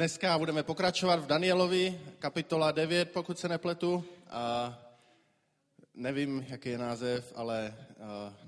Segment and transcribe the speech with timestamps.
[0.00, 4.04] Dneska budeme pokračovat v Danielovi, kapitola 9, pokud se nepletu.
[4.30, 4.78] A
[5.94, 7.88] nevím, jaký je název, ale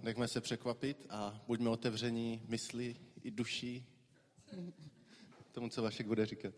[0.03, 3.87] nechme se překvapit a buďme otevření mysli i duší
[5.53, 6.54] tomu, co Vašek bude říkat.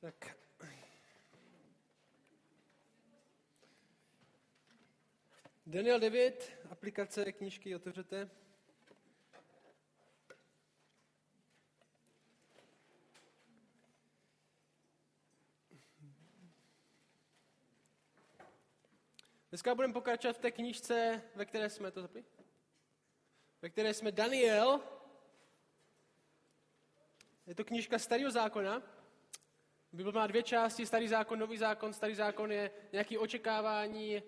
[0.00, 0.38] Tak.
[5.70, 8.30] Daniel 9, aplikace, knížky otevřete.
[19.50, 22.24] Dneska budeme pokračovat v té knížce, ve které jsme to zapli?
[23.62, 24.80] Ve které jsme Daniel.
[27.46, 28.82] Je to knížka Starého zákona.
[29.92, 31.92] Bible má dvě části, starý zákon, nový zákon.
[31.92, 34.22] Starý zákon je nějaké očekávání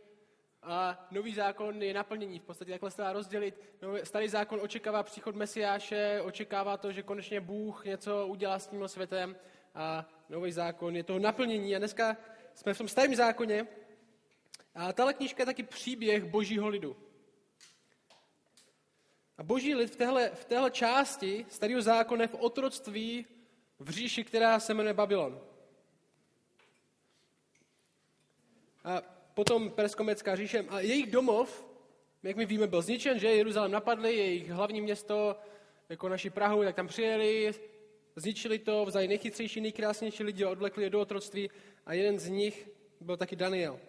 [0.63, 2.39] a nový zákon je naplnění.
[2.39, 3.61] V podstatě takhle se dá rozdělit.
[4.03, 9.37] Starý zákon očekává příchod Mesiáše, očekává to, že konečně Bůh něco udělá s tím světem
[9.75, 11.77] a nový zákon je toho naplnění.
[11.77, 12.17] A dneska
[12.55, 13.67] jsme v tom starém zákoně
[14.75, 16.97] a tahle knížka je taky příběh božího lidu.
[19.39, 23.27] A boží lid v téhle, v téhle části starého zákona je v otroctví
[23.79, 25.41] v říši, která se jmenuje Babylon.
[28.85, 31.67] A potom Perskomecká říše a jejich domov,
[32.23, 35.37] jak my víme, byl zničen, že Jeruzalém napadli, jejich hlavní město,
[35.89, 37.53] jako naši Prahu, tak tam přijeli,
[38.17, 41.51] zničili to, vzali nejchytřejší, nejkrásnější lidi, odvlekli je do otroctví
[41.87, 42.69] a jeden z nich
[43.01, 43.81] byl taky Daniel.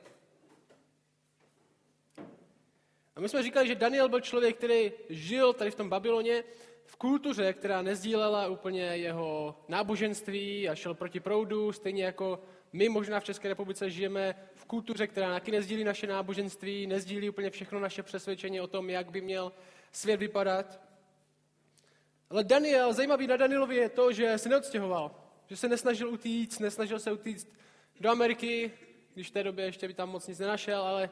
[3.15, 6.43] A my jsme říkali, že Daniel byl člověk, který žil tady v tom Babyloně
[6.85, 12.39] v kultuře, která nezdílela úplně jeho náboženství a šel proti proudu, stejně jako
[12.73, 14.35] my možná v České republice žijeme
[14.71, 19.21] kultuře, která taky nezdílí naše náboženství, nezdílí úplně všechno naše přesvědčení o tom, jak by
[19.21, 19.51] měl
[19.91, 20.79] svět vypadat.
[22.29, 25.11] Ale Daniel, zajímavý na Danielovi je to, že se neodstěhoval,
[25.47, 27.47] že se nesnažil utíct, nesnažil se utíct
[27.99, 28.71] do Ameriky,
[29.13, 31.09] když v té době ještě by tam moc nic nenašel, ale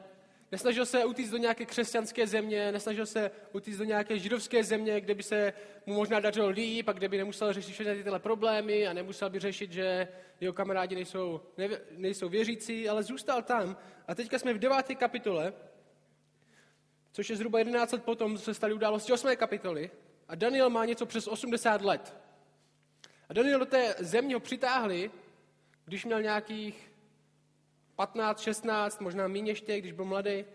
[0.51, 5.15] Nesnažil se utíct do nějaké křesťanské země, nesnažil se utíct do nějaké židovské země, kde
[5.15, 5.53] by se
[5.85, 9.39] mu možná dařilo líp a kde by nemusel řešit všechny tyhle problémy a nemusel by
[9.39, 10.07] řešit, že
[10.41, 13.77] jeho kamarádi nejsou, ne, nejsou věřící, ale zůstal tam.
[14.07, 15.53] A teďka jsme v deváté kapitole,
[17.11, 19.35] což je zhruba 11 let potom, co se staly události 8.
[19.35, 19.91] kapitoly.
[20.27, 22.15] A Daniel má něco přes 80 let.
[23.29, 25.11] A Daniel do té země ho přitáhli,
[25.85, 26.88] když měl nějakých
[27.99, 30.45] 15, 16, možná méně ještě, když byl mladý.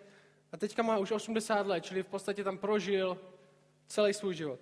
[0.53, 3.21] A teďka má už 80 let, čili v podstatě tam prožil
[3.87, 4.61] celý svůj život.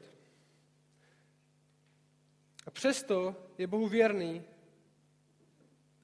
[2.67, 4.43] A přesto je Bohu věrný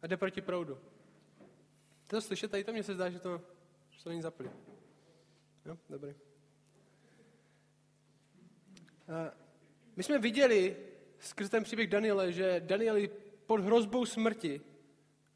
[0.02, 0.78] a jde proti proudu.
[2.06, 3.42] To slyšet, tady to mně se zdá, že to,
[3.90, 4.50] že to není zaplý.
[5.66, 6.14] Jo, dobrý.
[9.08, 9.34] A
[9.96, 10.76] my jsme viděli
[11.18, 12.96] skrz ten příběh Daniele, že Daniel
[13.46, 14.60] pod hrozbou smrti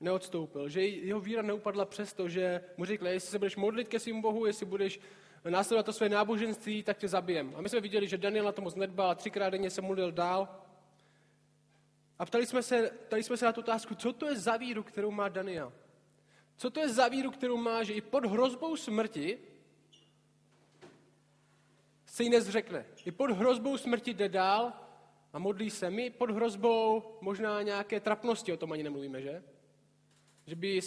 [0.03, 4.21] neodstoupil, že jeho víra neupadla přesto, že mu řekli, jestli se budeš modlit ke svým
[4.21, 5.01] Bohu, jestli budeš
[5.49, 7.53] následovat to své náboženství, tak tě zabijem.
[7.57, 10.13] A my jsme viděli, že Daniel na to moc nedbal a třikrát denně se modlil
[10.13, 10.49] dál.
[12.19, 14.83] A ptali jsme, se, ptali jsme se na tu otázku, co to je za víru,
[14.83, 15.73] kterou má Daniel?
[16.57, 19.39] Co to je za víru, kterou má, že i pod hrozbou smrti
[22.07, 22.87] se jí nezřekne.
[23.05, 24.73] I pod hrozbou smrti jde dál
[25.33, 25.91] a modlí se.
[25.91, 29.43] My pod hrozbou možná nějaké trapnosti, o tom ani nemluvíme, že?
[30.47, 30.81] Že by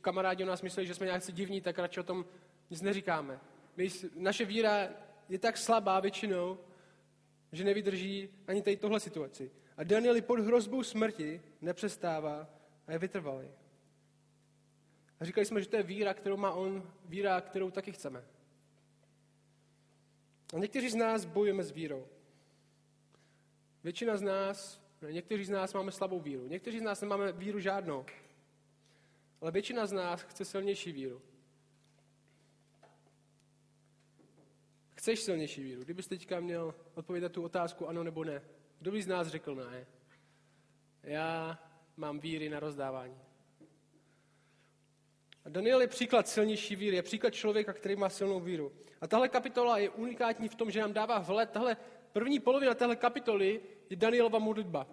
[0.00, 2.24] kamarádi o nás mysleli, že jsme nějaký divní, tak radši o tom
[2.70, 3.40] nic neříkáme.
[3.76, 4.88] My, naše víra
[5.28, 6.58] je tak slabá většinou,
[7.52, 9.50] že nevydrží ani tady tohle situaci.
[9.76, 12.48] A Daniel pod hrozbou smrti nepřestává
[12.86, 13.48] a je vytrvalý.
[15.20, 18.24] A říkali jsme, že to je víra, kterou má on, víra, kterou taky chceme.
[20.54, 22.06] A někteří z nás bojujeme s vírou.
[23.84, 26.48] Většina z nás, někteří z nás máme slabou víru.
[26.48, 28.04] Někteří z nás nemáme víru žádnou.
[29.40, 31.22] Ale většina z nás chce silnější víru.
[34.90, 35.84] Chceš silnější víru?
[35.84, 38.42] Kdybyste teďka měl odpovědět tu otázku ano nebo ne,
[38.78, 39.86] kdo by z nás řekl ne?
[41.02, 41.58] Já
[41.96, 43.18] mám víry na rozdávání.
[45.44, 48.72] A Daniel je příklad silnější víry, je příklad člověka, který má silnou víru.
[49.00, 51.50] A tahle kapitola je unikátní v tom, že nám dává vhled.
[51.50, 51.76] Tahle
[52.12, 53.60] první polovina téhle kapitoly
[53.90, 54.86] je Danielova modlitba.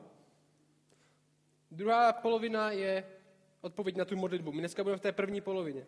[1.72, 3.17] Druhá polovina je
[3.62, 4.52] odpověď na tu modlitbu.
[4.52, 5.88] My dneska budeme v té první polovině.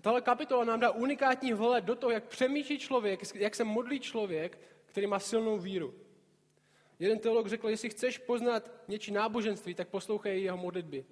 [0.00, 4.58] Tahle kapitola nám dá unikátní vhled do toho, jak přemýšlí člověk, jak se modlí člověk,
[4.86, 5.94] který má silnou víru.
[6.98, 11.04] Jeden teolog řekl, jestli chceš poznat něčí náboženství, tak poslouchej jeho modlitby.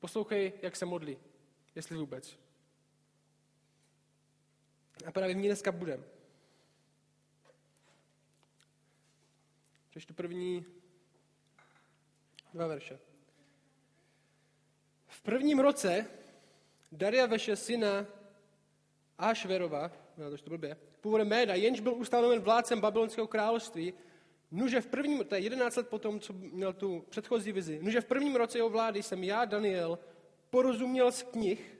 [0.00, 1.18] Poslouchej, jak se modlí,
[1.74, 2.38] jestli vůbec.
[5.06, 6.04] A právě ní dneska budeme.
[9.90, 10.64] Přečtu první
[12.54, 13.11] dva verše.
[15.22, 16.06] V prvním roce
[16.92, 18.06] Daria Veše syna
[19.18, 23.94] Ašverova, no to to blbě, původem Méda, jenž byl ustanoven vládcem babylonského království,
[24.52, 28.04] Nuže v prvním, to je 11 let potom, co měl tu předchozí vizi, nuže v
[28.04, 29.98] prvním roce jeho vlády jsem já, Daniel,
[30.50, 31.78] porozuměl z knih,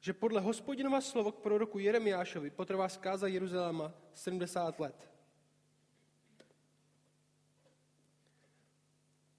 [0.00, 5.10] že podle hospodinova slovo k proroku Jeremiášovi potrvá zkáza Jeruzaléma 70 let.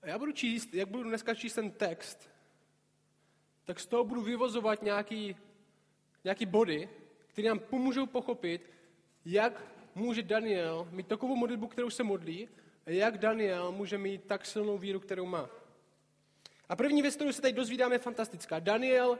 [0.01, 2.29] A já budu číst, jak budu dneska číst ten text,
[3.67, 5.35] tak z toho budu vyvozovat nějaký,
[6.23, 6.89] nějaký body,
[7.27, 8.69] které nám pomůžou pochopit,
[9.25, 9.63] jak
[9.95, 12.49] může Daniel mít takovou modlitbu, kterou se modlí,
[12.85, 15.49] a jak Daniel může mít tak silnou víru, kterou má.
[16.69, 18.59] A první věc, kterou se tady dozvídáme, je fantastická.
[18.59, 19.19] Daniel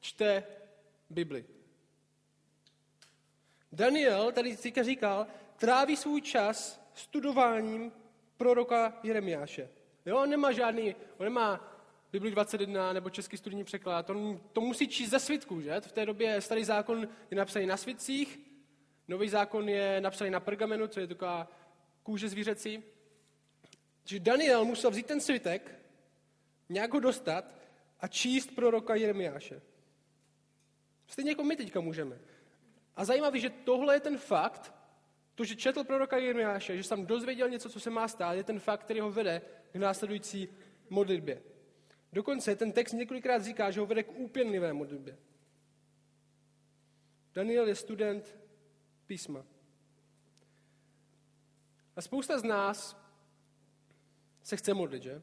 [0.00, 0.44] čte
[1.10, 1.44] Bibli.
[3.72, 7.92] Daniel, tady teďka říkal, tráví svůj čas studováním
[8.36, 9.68] proroka Jeremiáše.
[10.06, 11.77] Jo, on nemá žádný, on nemá
[12.12, 15.80] Bibli 21 nebo český studijní překlad, on to musí číst ze svitku, že?
[15.80, 18.40] V té době starý zákon je napsaný na svitcích,
[19.08, 21.48] nový zákon je napsaný na pergamenu, co je taková
[22.02, 22.82] kůže zvířecí.
[24.02, 25.78] Takže Daniel musel vzít ten svitek,
[26.68, 27.44] nějak ho dostat
[28.00, 29.62] a číst proroka Jeremiáše.
[31.06, 32.18] Stejně jako my teďka můžeme.
[32.96, 34.74] A zajímavé, že tohle je ten fakt,
[35.34, 38.60] to, že četl proroka Jeremiáše, že jsem dozvěděl něco, co se má stát, je ten
[38.60, 40.48] fakt, který ho vede k následující
[40.90, 41.42] modlitbě.
[42.12, 45.18] Dokonce ten text několikrát říká, že ho vede k úpěnlivé modlitbě.
[47.34, 48.38] Daniel je student
[49.06, 49.44] písma.
[51.96, 53.08] A spousta z nás
[54.42, 55.22] se chce modlit, že?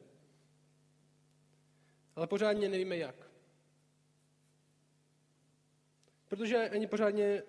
[2.16, 3.30] Ale pořádně nevíme jak.
[6.28, 7.42] Protože ani pořádně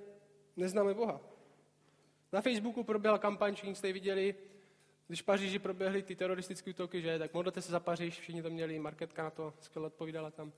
[0.55, 1.21] neznáme Boha.
[2.31, 4.35] Na Facebooku proběhla kampaň, všichni jste viděli,
[5.07, 8.49] když v Paříži proběhly ty teroristické útoky, že, tak modlete se za Paříž, všichni to
[8.49, 10.53] měli, Marketka na to skvěle odpovídala tam.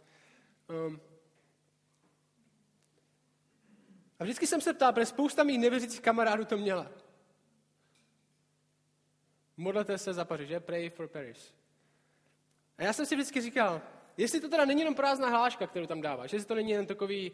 [0.87, 1.01] Um,
[4.19, 6.91] a vždycky jsem se ptal, protože spousta mých nevěřících kamarádů to měla.
[9.57, 10.59] Modlete se za Paříž, že?
[10.59, 11.53] Pray for Paris.
[12.77, 13.81] A já jsem si vždycky říkal,
[14.17, 17.31] jestli to teda není jenom prázdná hláška, kterou tam dáváš, jestli to není jen takový,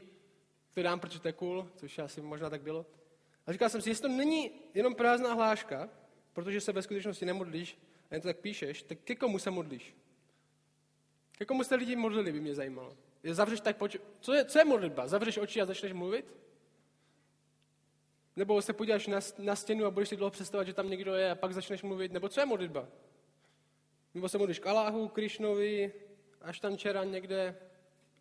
[0.74, 2.86] to dám, protože to je cool, což asi možná tak bylo.
[3.48, 5.90] A říkal jsem si, jestli to není jenom prázdná hláška,
[6.36, 7.78] protože se ve skutečnosti nemodlíš
[8.12, 9.96] a jen to tak píšeš, tak ke komu se modlíš?
[11.38, 12.98] Ke komu jste lidi modlili, by mě zajímalo.
[13.24, 15.08] Je zavřeš tak poč- co, je, co je modlitba?
[15.08, 16.34] Zavřeš oči a začneš mluvit?
[18.36, 21.32] Nebo se podíváš na, na stěnu a budeš si dlouho představovat, že tam někdo je
[21.32, 22.12] a pak začneš mluvit?
[22.12, 22.88] Nebo co je modlitba?
[24.14, 25.94] Nebo se modlíš k Aláhu, Krišnovi,
[26.42, 27.56] až tam čera někde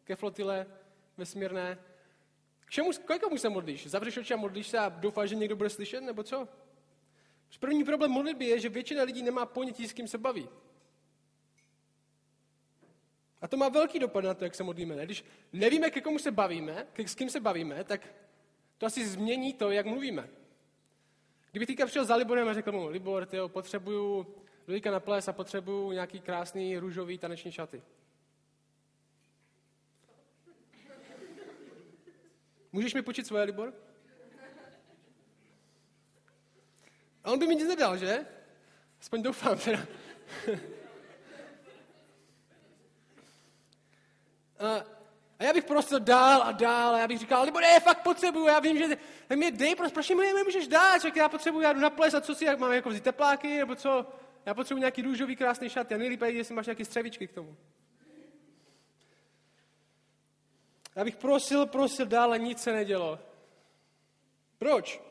[0.04, 0.66] ke flotile
[1.16, 1.78] vesmírné?
[2.66, 3.86] K čemu, k se modlíš?
[3.86, 6.48] Zavřeš oči a modlíš se a doufáš, že někdo bude slyšet, nebo co?
[7.64, 10.48] První problém modlitby je, že většina lidí nemá ponětí, s kým se baví.
[13.40, 14.96] A to má velký dopad na to, jak se modlíme.
[14.96, 15.04] Ne?
[15.04, 18.14] Když nevíme, ke komu se bavíme, s kým se bavíme, tak
[18.78, 20.28] to asi změní to, jak mluvíme.
[21.50, 24.26] Kdyby teďka přišel za Liborem a řekl mu, Libor, tyjo, potřebuju
[24.68, 27.82] Lujka na ples a potřebuju nějaký krásný růžový taneční šaty.
[32.72, 33.83] Můžeš mi počít svoje, Libor?
[37.24, 38.26] A on by mi nic nedal, že?
[39.00, 39.78] Aspoň doufám teda.
[44.58, 44.84] a,
[45.38, 48.46] a já bych prosil dál a dál a já bych říkal, nebo ne, fakt potřebuju,
[48.46, 48.96] já vím, že
[49.28, 52.14] tak mě dej, prostě, proč mi nemůžeš dát, čak já potřebuju, já jdu na ples
[52.14, 54.06] a co si, jak mám jako vzít tepláky, nebo co?
[54.46, 57.56] Já potřebuji nějaký růžový krásný šat, a nejlíp, jestli máš nějaké střevičky k tomu.
[60.96, 63.18] Já bych prosil, prosil dál a nic se nedělo.
[64.58, 65.03] Proč?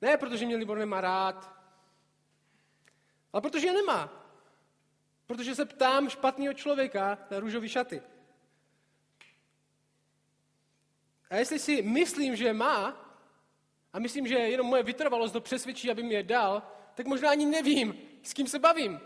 [0.00, 1.60] Ne, protože mě Libor nemá rád,
[3.32, 4.26] ale protože je nemá.
[5.26, 8.02] Protože se ptám špatného člověka na růžové šaty.
[11.30, 13.06] A jestli si myslím, že má,
[13.92, 16.62] a myslím, že jenom moje vytrvalost to přesvědčí, aby mi je dal,
[16.94, 19.00] tak možná ani nevím, s kým se bavím.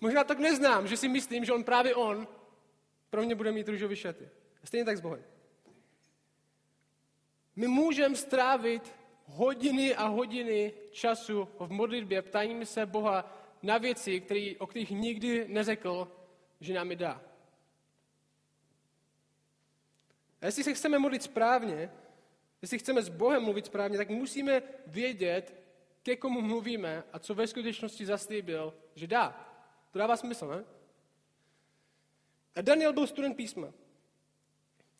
[0.00, 2.28] Možná tak neznám, že si myslím, že on právě on
[3.10, 4.28] pro mě bude mít růžové šaty.
[4.62, 5.24] A stejně tak s Bohem.
[7.56, 8.94] My můžeme strávit
[9.30, 15.48] hodiny a hodiny času v modlitbě, ptáním se Boha na věci, který, o kterých nikdy
[15.48, 16.08] neřekl,
[16.60, 17.22] že nám je dá.
[20.40, 21.90] A jestli se chceme modlit správně,
[22.62, 25.60] jestli chceme s Bohem mluvit správně, tak musíme vědět,
[26.02, 29.46] ke komu mluvíme a co ve skutečnosti zaslíbil, že dá.
[29.90, 30.64] To dává smysl, ne?
[32.54, 33.72] A Daniel byl student písma.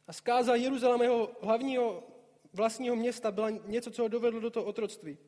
[0.06, 2.09] A zkáza Jeruzaléma, jeho hlavního
[2.52, 5.19] vlastního města, byla něco, co ho dovedlo do toho otroctví.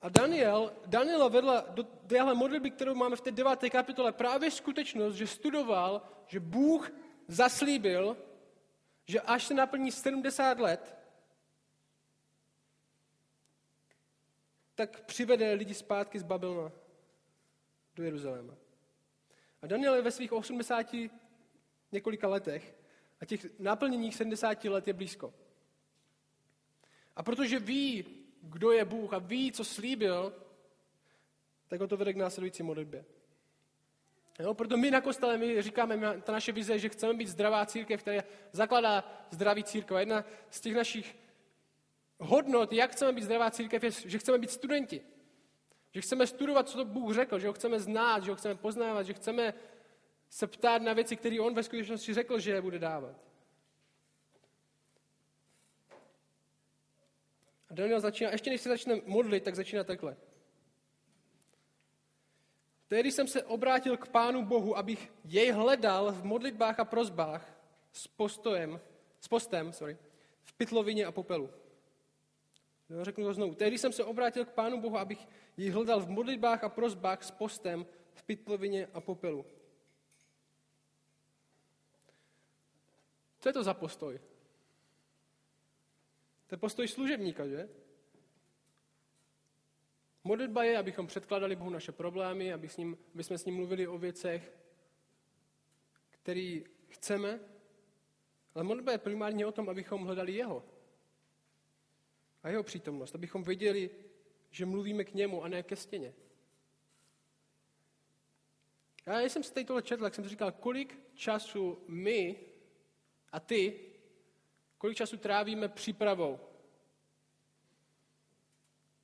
[0.00, 5.14] A Daniel, Daniela vedla do téhle modlitby, kterou máme v té deváté kapitole, právě skutečnost,
[5.14, 6.92] že studoval, že Bůh
[7.28, 8.16] zaslíbil,
[9.06, 10.96] že až se naplní 70 let,
[14.74, 16.72] tak přivede lidi zpátky z Babylona
[17.94, 18.54] do Jeruzaléma.
[19.62, 20.86] A Daniel je ve svých 80
[21.92, 22.74] několika letech
[23.20, 25.34] a těch naplněních 70 let je blízko.
[27.16, 28.04] A protože ví,
[28.42, 30.32] kdo je Bůh a ví, co slíbil,
[31.68, 33.04] tak ho to vede k následující modlitbě.
[34.38, 38.00] Jo, proto my na kostele my říkáme, ta naše vize, že chceme být zdravá církev,
[38.00, 39.96] která zakladá zdraví církev.
[39.96, 41.16] A jedna z těch našich
[42.18, 45.00] hodnot, jak chceme být zdravá církev, je, že chceme být studenti.
[45.94, 49.06] Že chceme studovat, co to Bůh řekl, že ho chceme znát, že ho chceme poznávat,
[49.06, 49.54] že chceme
[50.30, 53.31] se ptát na věci, které on ve skutečnosti řekl, že je bude dávat.
[57.72, 60.16] A Daniel začíná, ještě než se začne modlit, tak začíná takhle.
[62.88, 67.62] Tehdy jsem se obrátil k Pánu Bohu, abych jej hledal v modlitbách a prozbách
[67.92, 68.80] s postojem,
[69.20, 69.98] s postem, sorry,
[70.42, 71.50] v pytlovině a popelu.
[72.90, 73.54] Jo, řeknu to znovu.
[73.54, 77.30] Tehdy jsem se obrátil k Pánu Bohu, abych jej hledal v modlitbách a prozbách s
[77.30, 79.46] postem v pytlovině a popelu.
[83.40, 84.20] Co je to za postoj?
[86.52, 87.68] To je postoj služebníka, že?
[90.24, 93.88] Modlitba je, abychom předkládali Bohu naše problémy, aby, s ním, aby jsme s ním mluvili
[93.88, 94.52] o věcech,
[96.08, 97.40] které chceme.
[98.54, 100.64] Ale modlitba je primárně o tom, abychom hledali Jeho.
[102.42, 103.14] A Jeho přítomnost.
[103.14, 103.90] Abychom věděli,
[104.50, 106.14] že mluvíme k němu a ne ke stěně.
[109.06, 112.36] Já jsem si tady tohle četl, jak jsem říkal, kolik času my
[113.32, 113.91] a ty,
[114.82, 116.40] kolik času trávíme přípravou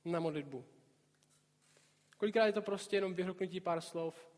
[0.05, 0.65] na modlitbu.
[2.17, 4.29] Kolikrát je to prostě jenom vyhruknutí pár slov.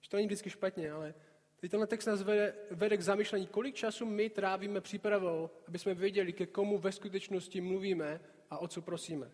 [0.00, 1.14] Že to není vždycky špatně, ale
[1.56, 5.94] teď tenhle text nás vede, vede k zamýšlení, kolik času my trávíme přípravou, aby jsme
[5.94, 9.30] věděli, ke komu ve skutečnosti mluvíme a o co prosíme.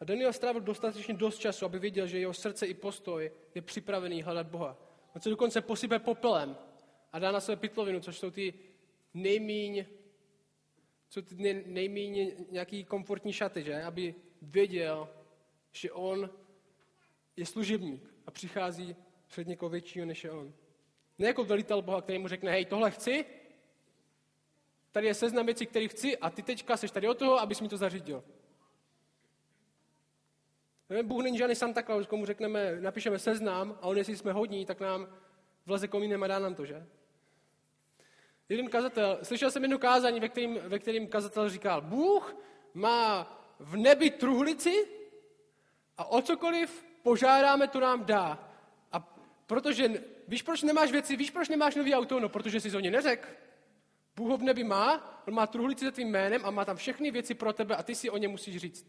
[0.00, 4.22] A Daniel strávil dostatečně dost času, aby věděl, že jeho srdce i postoj je připravený
[4.22, 4.78] hledat Boha.
[5.14, 6.56] On se dokonce posype popelem
[7.12, 8.54] a dá na své pytlovinu, což jsou ty
[9.14, 9.84] nejmíň
[11.12, 13.82] jsou ty nejméně nějaký komfortní šaty, že?
[13.82, 15.08] Aby věděl,
[15.72, 16.30] že on
[17.36, 20.54] je služebník a přichází před někoho většího než je on.
[21.18, 23.24] Ne jako velitel Boha, který mu řekne, hej, tohle chci,
[24.92, 27.68] tady je seznam věcí, které chci a ty teďka seš tady o toho, abys mi
[27.68, 28.24] to zařídil.
[31.02, 34.80] Bůh není žádný Santa Claus, komu řekneme, napíšeme seznam a on, jestli jsme hodní, tak
[34.80, 35.14] nám
[35.66, 36.86] vleze komínem a dá nám to, že?
[38.52, 42.36] Jeden kazatel, slyšel jsem jedno kázání, ve kterým, ve kterým kazatel říkal, Bůh
[42.74, 44.88] má v nebi truhlici
[45.98, 48.50] a o cokoliv požádáme, to nám dá.
[48.92, 49.00] A
[49.46, 52.20] protože, víš, proč nemáš věci, víš, proč nemáš nový auto?
[52.20, 53.28] No, protože jsi o ně neřekl.
[54.16, 57.10] Bůh ho v nebi má, on má truhlici se tvým jménem a má tam všechny
[57.10, 58.86] věci pro tebe a ty si o ně musíš říct.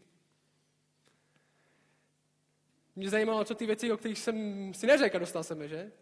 [2.96, 5.92] Mě zajímalo, co ty věci, o kterých jsem si neřekl a dostal jsem je, že?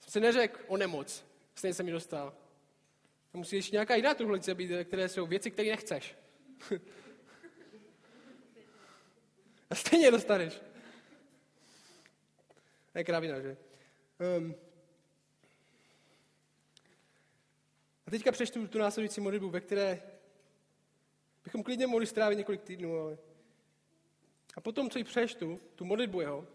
[0.00, 1.29] Jsem si neřekl o nemoc.
[1.54, 2.34] Stejně jsem mi dostal.
[3.34, 6.16] A musí ještě nějaká jiná truhlice být, které jsou věci, které nechceš.
[9.70, 10.60] a stejně dostaneš.
[12.94, 13.56] je kravina, že?
[14.38, 14.54] Um,
[18.06, 20.02] a teďka přečtu tu následující modlitbu, ve které
[21.44, 23.18] bychom klidně mohli strávit několik týdnů, ale...
[24.56, 26.46] A potom, co ji přečtu, tu modlitbu jeho,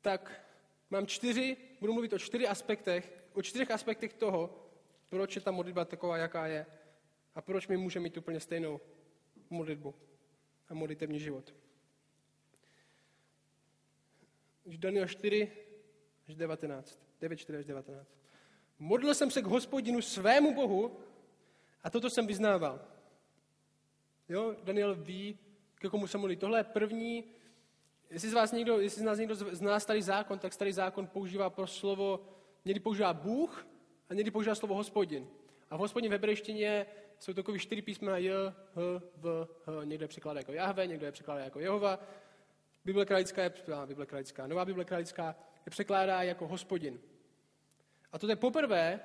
[0.00, 0.48] tak
[0.90, 4.66] mám čtyři, budu mluvit o čtyři aspektech, o čtyřech aspektech toho,
[5.08, 6.66] proč je ta modlitba taková, jaká je
[7.34, 8.80] a proč my můžeme mít úplně stejnou
[9.50, 9.94] modlitbu
[10.68, 11.54] a modlitební život.
[14.66, 15.52] Daniel 4
[16.28, 17.00] až 19.
[17.20, 18.08] 9, 4 až 19.
[18.78, 21.00] Modlil jsem se k hospodinu svému Bohu
[21.82, 22.80] a toto jsem vyznával.
[24.28, 25.38] Jo, Daniel ví,
[25.74, 26.36] k komu se modlí.
[26.36, 27.24] Tohle je první,
[28.10, 31.50] jestli z vás někdo, jestli z nás někdo zná starý zákon, tak starý zákon používá
[31.50, 33.66] pro slovo někdy používá Bůh
[34.10, 35.28] a někdy používá slovo hospodin.
[35.70, 36.86] A v hospodin v hebrejštině
[37.18, 39.84] jsou takový čtyři písmena J, H, V, H.
[39.84, 41.98] Někdo je překládá jako Jahve, někdo je překládá jako Jehova.
[42.84, 43.52] Bible kralická je,
[43.86, 45.36] Bible kralická, nová Bible kralická
[45.66, 47.00] je překládá jako hospodin.
[48.12, 49.00] A to je poprvé,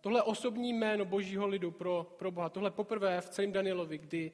[0.00, 4.32] tohle osobní jméno božího lidu pro, pro Boha, tohle poprvé v celém Danielovi, kdy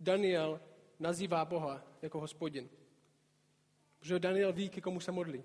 [0.00, 0.60] Daniel
[1.00, 2.68] nazývá Boha jako hospodin.
[3.98, 5.44] Protože Daniel ví, k komu se modlí.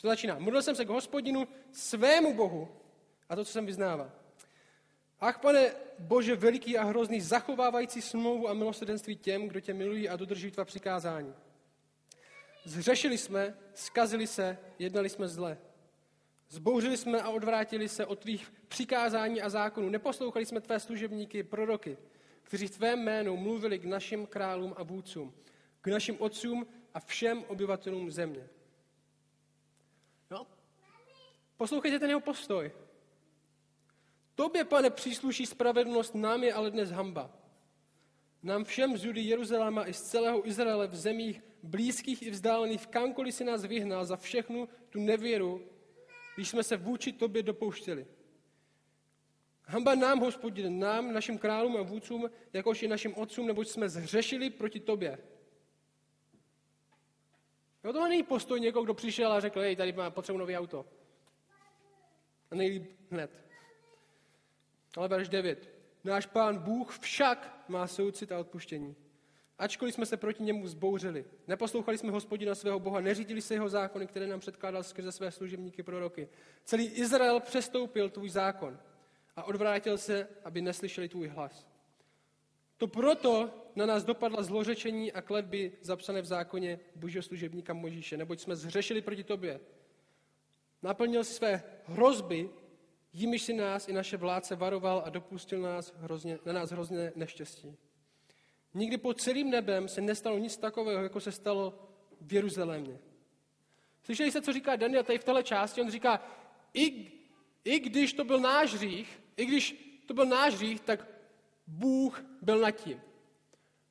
[0.00, 0.38] To začíná.
[0.38, 2.68] Modlil jsem se k hospodinu svému Bohu
[3.28, 4.12] a to, co jsem vyznával.
[5.20, 10.16] Ach, pane Bože, veliký a hrozný, zachovávající smlouvu a milosrdenství těm, kdo tě milují a
[10.16, 11.34] dodržují tvá přikázání.
[12.64, 15.58] Zřešili jsme, skazili se, jednali jsme zle.
[16.48, 19.88] Zbouřili jsme a odvrátili se od tvých přikázání a zákonů.
[19.88, 21.98] Neposlouchali jsme tvé služebníky, proroky,
[22.42, 25.34] kteří v tvém jménu mluvili k našim králům a vůdcům,
[25.80, 28.48] k našim otcům a všem obyvatelům země.
[30.30, 30.46] No,
[31.60, 32.72] poslouchejte ten jeho postoj.
[34.34, 37.30] Tobě, pane, přísluší spravedlnost, nám je ale dnes hamba.
[38.42, 43.34] Nám všem z Judy Jeruzaléma i z celého Izraele v zemích blízkých i vzdálených, kamkoliv
[43.34, 45.60] si nás vyhnal za všechnu tu nevěru,
[46.34, 48.06] když jsme se vůči tobě dopouštěli.
[49.64, 54.50] Hamba nám, hospodine, nám, našim králům a vůdcům, jakož i našim otcům, neboť jsme zhřešili
[54.50, 55.18] proti tobě.
[57.84, 60.99] Jo, tohle není postoj někoho, kdo přišel a řekl, hej, tady má potřebu nový auto.
[62.50, 63.30] A nejlíp hned.
[64.96, 65.70] Ale verš 9.
[66.04, 68.96] Náš pán Bůh však má soucit a odpuštění.
[69.58, 74.06] Ačkoliv jsme se proti němu zbouřili, neposlouchali jsme hospodina svého Boha, neřídili se jeho zákony,
[74.06, 76.28] které nám předkládal skrze své služebníky proroky.
[76.64, 78.78] Celý Izrael přestoupil tvůj zákon
[79.36, 81.66] a odvrátil se, aby neslyšeli tvůj hlas.
[82.76, 88.40] To proto na nás dopadla zlořečení a kletby zapsané v zákoně božího služebníka Možíše, neboť
[88.40, 89.60] jsme zřešili proti tobě.
[90.82, 92.50] Naplnil své hrozby,
[93.12, 97.76] jimiž si nás i naše vládce varoval a dopustil nás hrozně, na nás hrozně neštěstí.
[98.74, 101.88] Nikdy pod celým nebem se nestalo nic takového, jako se stalo
[102.20, 102.98] v Jeruzalémě.
[104.02, 105.80] Slyšeli jste, co říká Daniel tady v téhle části?
[105.80, 106.22] On říká,
[106.74, 107.12] i,
[107.64, 111.08] i když to byl náš hřích, i když to byl náš hřích, tak
[111.66, 113.00] Bůh byl nad tím.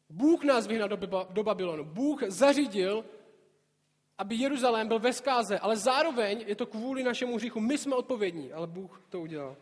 [0.10, 1.84] Bůh nás vyhnal do, do Babylonu.
[1.84, 3.06] Bůh zařídil,
[4.20, 7.60] aby Jeruzalém byl ve zkáze, ale zároveň je to kvůli našemu hříchu.
[7.60, 9.58] My jsme odpovědní, ale Bůh to udělal.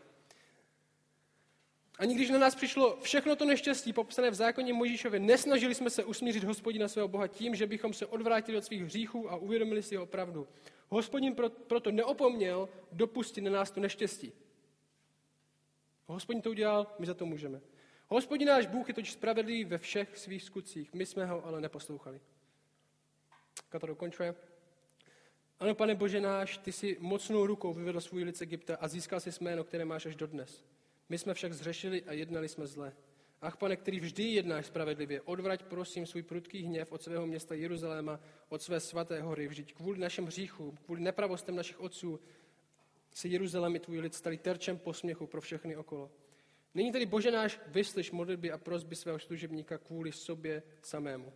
[1.98, 6.04] Ani když na nás přišlo všechno to neštěstí popsané v zákoně Možíšově, nesnažili jsme se
[6.04, 9.94] usmířit hospodina svého Boha tím, že bychom se odvrátili od svých hříchů a uvědomili si
[9.94, 10.48] jeho pravdu.
[10.88, 11.34] Hospodin
[11.66, 14.32] proto neopomněl dopustit na nás to neštěstí.
[16.06, 17.60] Hospodin to udělal, my za to můžeme.
[18.08, 20.94] Hospodin náš Bůh je totiž spravedlivý ve všech svých skutcích.
[20.94, 22.20] My jsme ho ale neposlouchali.
[23.80, 24.47] to dokončuje.
[25.60, 29.20] Ano, pane Bože náš, ty jsi mocnou rukou vyvedl svůj lid z Egypta a získal
[29.20, 30.64] si jméno, které máš až dodnes.
[31.08, 32.92] My jsme však zřešili a jednali jsme zle.
[33.40, 38.20] Ach, pane, který vždy jednáš spravedlivě, odvrať prosím svůj prudký hněv od svého města Jeruzaléma,
[38.48, 39.48] od své svaté hory.
[39.48, 42.20] Vždyť kvůli našem hříchům, kvůli nepravostem našich otců
[43.14, 46.10] se Jeruzalém i tvůj lid stali terčem posměchu pro všechny okolo.
[46.74, 51.32] Nyní tedy Bože náš, vyslyš modlitby a prosby svého služebníka kvůli sobě samému.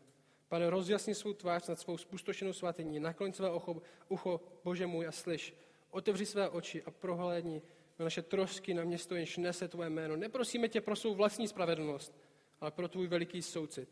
[0.53, 5.12] Pane, rozjasni svou tvář nad svou spustošenou svatyní, nakloň své ucho, ucho, Bože můj, a
[5.12, 5.55] slyš.
[5.91, 7.62] Otevři své oči a prohlédni
[7.99, 10.17] na naše trošky, na město, jenž nese tvoje jméno.
[10.17, 12.19] Neprosíme tě pro svou vlastní spravedlnost,
[12.61, 13.88] ale pro tvůj veliký soucit.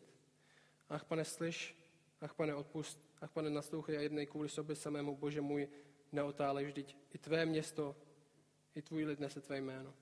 [0.88, 1.76] Ach, pane, slyš,
[2.20, 5.68] ach, pane, odpust, ach, pane, naslouchej a jednej kvůli sobě samému, Bože můj,
[6.12, 6.96] neotálej vždyť.
[7.14, 7.96] I tvé město,
[8.74, 9.94] i tvůj lid nese tvé jméno.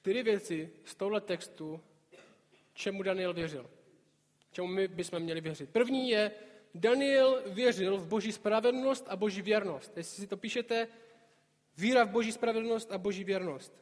[0.00, 1.80] Čtyři věci z tohle textu,
[2.72, 3.70] čemu Daniel věřil.
[4.52, 5.70] Čemu my bychom měli věřit.
[5.70, 6.30] První je,
[6.74, 9.96] Daniel věřil v boží spravedlnost a boží věrnost.
[9.96, 10.88] Jestli si to píšete,
[11.76, 13.72] víra v boží spravedlnost a boží věrnost.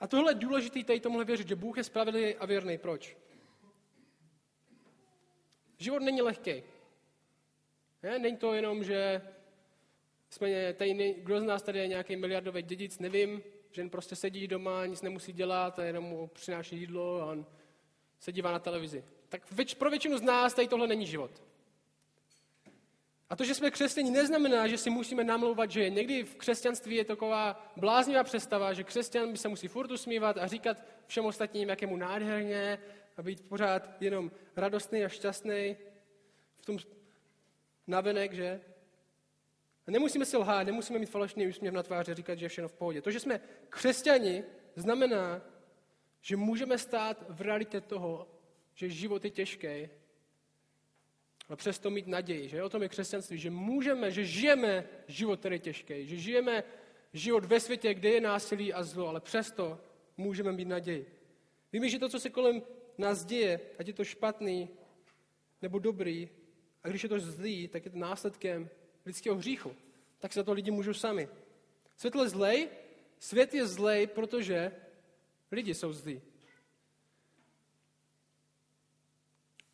[0.00, 2.78] A tohle je důležité tady tomuhle věřit, že Bůh je spravedlivý a věrný.
[2.78, 3.16] Proč?
[5.78, 6.62] Život není lehký.
[8.02, 8.18] Ne?
[8.18, 9.22] Není to jenom, že
[10.30, 13.42] jsme tady, kdo z nás tady je nějaký miliardový dědic, nevím,
[13.76, 17.46] že jen prostě sedí doma, nic nemusí dělat a jenom mu přináší jídlo a on
[18.20, 19.04] se dívá na televizi.
[19.28, 21.42] Tak věč, pro většinu z nás tady tohle není život.
[23.30, 27.04] A to, že jsme křesťaní, neznamená, že si musíme namlouvat, že někdy v křesťanství je
[27.04, 31.82] taková bláznivá představa, že křesťan by se musí furt usmívat a říkat všem ostatním, jak
[31.82, 32.78] je mu nádherně
[33.16, 35.76] a být pořád jenom radostný a šťastný
[36.58, 36.78] v tom
[37.86, 38.60] navenek, že?
[39.86, 42.68] A nemusíme si lhát, nemusíme mít falešný úsměv na tváři a říkat, že je všechno
[42.68, 43.02] v pohodě.
[43.02, 44.44] To, že jsme křesťani,
[44.74, 45.42] znamená,
[46.20, 48.28] že můžeme stát v realitě toho,
[48.74, 49.88] že život je těžký,
[51.48, 55.54] ale přesto mít naději, že o tom je křesťanství, že můžeme, že žijeme život, který
[55.54, 56.64] je těžký, že žijeme
[57.12, 59.80] život ve světě, kde je násilí a zlo, ale přesto
[60.16, 61.06] můžeme mít naději.
[61.72, 62.62] Víme, že to, co se kolem
[62.98, 64.68] nás děje, ať je to špatný
[65.62, 66.28] nebo dobrý,
[66.84, 68.70] a když je to zlý, tak je to následkem
[69.06, 69.76] lidského hříchu.
[70.18, 71.28] Tak se to lidi můžou sami.
[71.96, 72.68] Svět je zlej,
[73.18, 74.72] svět je zlej, protože
[75.52, 76.22] lidi jsou zlí.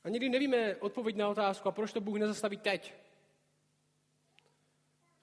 [0.05, 2.95] A někdy nevíme odpověď na otázku, a proč to Bůh nezastaví teď?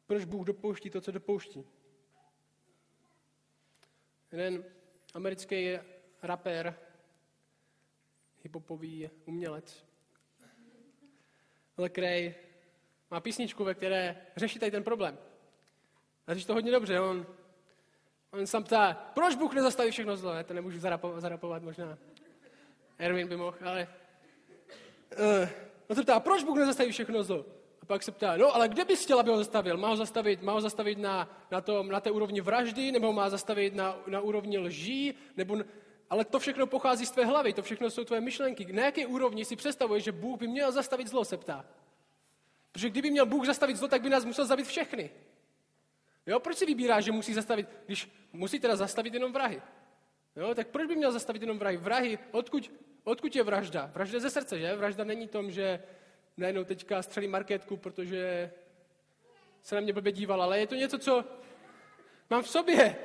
[0.08, 1.65] Proč Bůh dopouští to, co dopouští?
[4.32, 4.65] Jeden
[5.13, 5.78] americký
[6.22, 6.80] rapper,
[8.43, 9.86] hiphopový umělec,
[11.89, 12.36] který
[13.12, 15.17] má písničku, ve které řeší tady ten problém.
[16.28, 17.00] A říš to hodně dobře.
[17.00, 17.26] On,
[18.32, 20.34] on sám ptá, proč Bůh nezastaví všechno zlo?
[20.34, 21.98] Já to nemůžu zarapovat, zarapovat možná.
[22.98, 23.88] Erwin by mohl, ale...
[25.19, 25.50] Uh,
[25.88, 27.45] on se ptá, proč Bůh nezastaví všechno zlo?
[27.82, 29.78] A pak se ptá, no ale kde bys chtěl, aby ho zastavil?
[29.78, 33.30] Má ho zastavit, má ho zastavit na, na, tom, na té úrovni vraždy, nebo má
[33.30, 35.58] zastavit na, na úrovni lží, nebo...
[36.10, 38.74] Ale to všechno pochází z tvé hlavy, to všechno jsou tvé myšlenky.
[38.74, 41.65] Na jaké úrovni si představuješ, že Bůh by měl zastavit zlo, se ptá.
[42.72, 45.10] Protože kdyby měl Bůh zastavit zlo, tak by nás musel zabít všechny.
[46.26, 49.62] Jo, proč si vybírá, že musí zastavit, když musí teda zastavit jenom vrahy?
[50.36, 51.78] Jo, tak proč by měl zastavit jenom vrahy?
[51.78, 52.72] Vrahy, odkud,
[53.04, 53.92] odkud je vražda?
[53.94, 54.76] Vražda ze srdce, že?
[54.76, 55.84] Vražda není tom, že
[56.38, 58.52] najednou teďka střelí marketku, protože
[59.64, 61.26] se na mě blbě díval, ale je to něco, co
[62.30, 62.96] mám v sobě.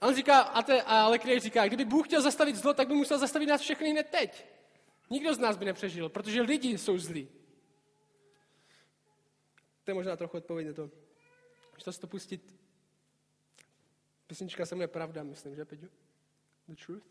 [0.00, 2.94] A on říká, a, te, a Lekrej říká, kdyby Bůh chtěl zastavit zlo, tak by
[2.94, 4.44] musel zastavit nás všechny hned teď.
[5.10, 7.28] Nikdo z nás by nepřežil, protože lidi jsou zlí.
[9.90, 10.90] To je možná trochu odpověď na to.
[11.72, 12.54] Můžete si to pustit?
[14.26, 15.86] Písnička se jmenuje Pravda, myslím, že, Peťo?
[16.68, 17.02] The Truth?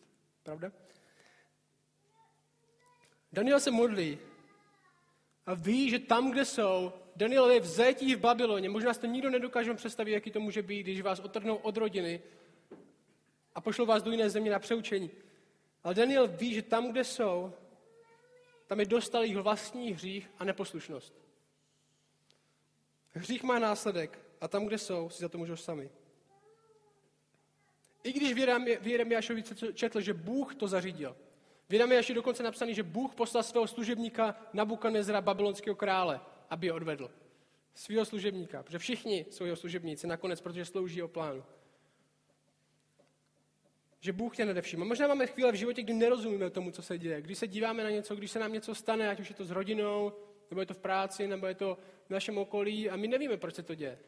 [0.44, 0.72] Pravda?
[3.34, 4.20] Daniel se modlí
[5.46, 8.70] a ví, že tam, kde jsou, Daniel je v v Babyloně.
[8.70, 12.22] Možná si to nikdo nedokáže představit, jaký to může být, když vás otrhnou od rodiny
[13.56, 15.12] a pošlou vás do jiné země na přeučení.
[15.84, 17.54] Ale Daniel ví, že tam, kde jsou,
[18.68, 21.29] tam je dostal jich vlastní hřích a neposlušnost.
[23.12, 25.90] Hřích má následek a tam, kde jsou, si za to můžou sami.
[28.04, 28.34] I když
[28.80, 29.44] v Jeremiášovi
[29.74, 31.18] četl, že Bůh to zařídil.
[31.70, 37.12] V Jeremiáši dokonce napsaný, že Bůh poslal svého služebníka Nabukadnezra, babylonského krále, aby je odvedl.
[37.74, 41.44] Svého služebníka, protože všichni jsou jeho služebníci nakonec, protože slouží jeho plánu.
[44.00, 44.86] Že Bůh tě nevšiml.
[44.86, 47.22] Možná máme chvíle v životě, kdy nerozumíme tomu, co se děje.
[47.22, 49.52] Když se díváme na něco, když se nám něco stane, ať už je to s
[49.52, 50.14] rodinou,
[50.50, 51.78] nebo je to v práci, nebo je to
[52.10, 54.00] v našem okolí a my nevíme, proč se to děje.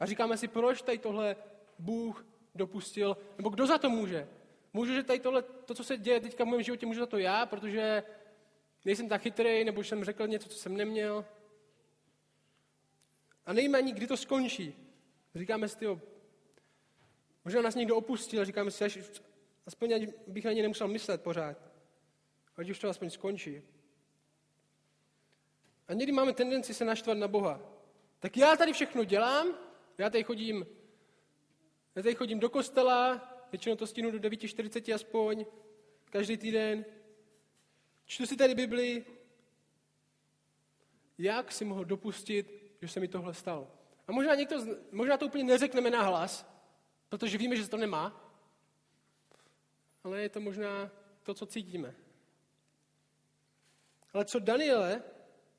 [0.00, 1.36] A říkáme si, proč tady tohle
[1.78, 4.28] Bůh dopustil, nebo kdo za to může?
[4.72, 7.18] Můžu, že tady tohle, to, co se děje teďka v mém životě, můžu za to
[7.18, 8.02] já, protože
[8.84, 11.24] nejsem tak chytrý, nebo jsem řekl něco, co jsem neměl.
[13.46, 14.74] A nevíme ani, kdy to skončí.
[15.34, 16.00] Říkáme si, tyjo,
[17.44, 18.98] možná nás někdo opustil, říkáme si, až,
[19.66, 21.72] aspoň bych na ně nemusel myslet pořád.
[22.56, 23.62] Ať už to aspoň skončí.
[25.88, 27.60] A někdy máme tendenci se naštvat na Boha.
[28.18, 29.58] Tak já tady všechno dělám,
[29.98, 30.66] já tady chodím,
[31.94, 35.46] já tady chodím do kostela, většinou to stínu do 9.40 aspoň,
[36.10, 36.84] každý týden.
[38.04, 39.04] Čtu si tady Bibli.
[41.18, 43.70] Jak si mohl dopustit, že se mi tohle stalo?
[44.06, 44.56] A možná, někdo,
[44.90, 46.46] možná to úplně neřekneme na hlas,
[47.08, 48.32] protože víme, že se to nemá,
[50.04, 50.90] ale je to možná
[51.22, 51.94] to, co cítíme.
[54.12, 55.02] Ale co Daniele,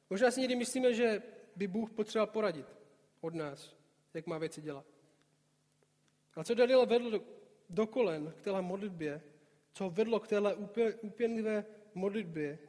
[0.10, 1.22] možná si někdy myslíme, že
[1.56, 2.66] by Bůh potřeboval poradit
[3.22, 3.76] od nás,
[4.14, 4.86] jak má věci dělat.
[6.36, 7.22] A co Daniela vedl do,
[7.70, 9.22] do kolen k téhle modlitbě,
[9.74, 10.56] co vedlo k téhle
[11.02, 12.60] úpěnlivé modlitbě,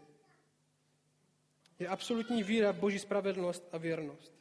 [1.78, 4.32] je absolutní víra v Boží spravedlnost a věrnost.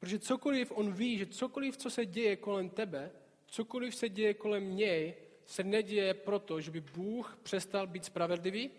[0.00, 3.10] Protože cokoliv on ví, že cokoliv, co se děje kolem tebe,
[3.46, 8.70] cokoliv se děje kolem něj, se neděje proto, že by Bůh přestal být spravedlivý,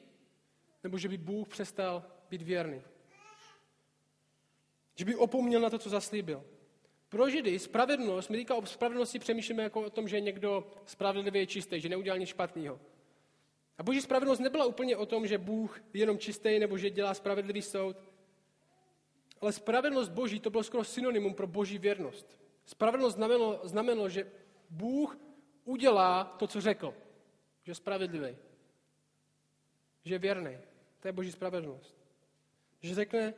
[0.83, 2.81] nebo že by Bůh přestal být věrný.
[4.95, 6.43] Že by opomněl na to, co zaslíbil.
[7.09, 11.47] Pro Židy spravedlnost, my říká o spravedlnosti přemýšlíme jako o tom, že někdo spravedlivě je
[11.47, 12.79] čistý, že neudělal nic špatného.
[13.77, 17.13] A boží spravedlnost nebyla úplně o tom, že Bůh je jenom čistý nebo že dělá
[17.13, 17.97] spravedlivý soud.
[19.41, 22.39] Ale spravedlnost boží to bylo skoro synonymum pro boží věrnost.
[22.65, 24.31] Spravedlnost znamenalo, znamenalo, že
[24.69, 25.17] Bůh
[25.65, 26.93] udělá to, co řekl.
[27.63, 28.37] Že je spravedlivý.
[30.03, 30.57] Že je věrný.
[30.99, 32.00] To je boží spravedlnost.
[32.81, 33.33] Že řekne,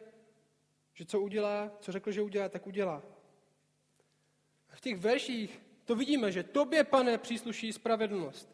[0.93, 3.03] že co udělá, co řekl, že udělá, tak udělá.
[4.69, 8.49] A v těch verších to vidíme, že tobě, pane, přísluší spravedlnost.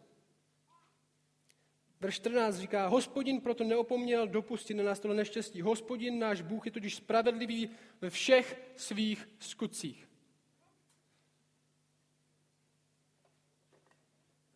[2.02, 5.62] Verš 14 říká, hospodin proto neopomněl dopustit na nás tohle neštěstí.
[5.62, 7.70] Hospodin náš Bůh je totiž spravedlivý
[8.02, 10.10] ve všech svých skutcích.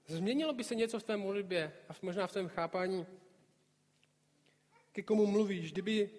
[0.08, 3.06] Změnilo by se něco v té modlitbě a možná v tom chápání,
[4.92, 6.10] ke komu mluvíš, kdyby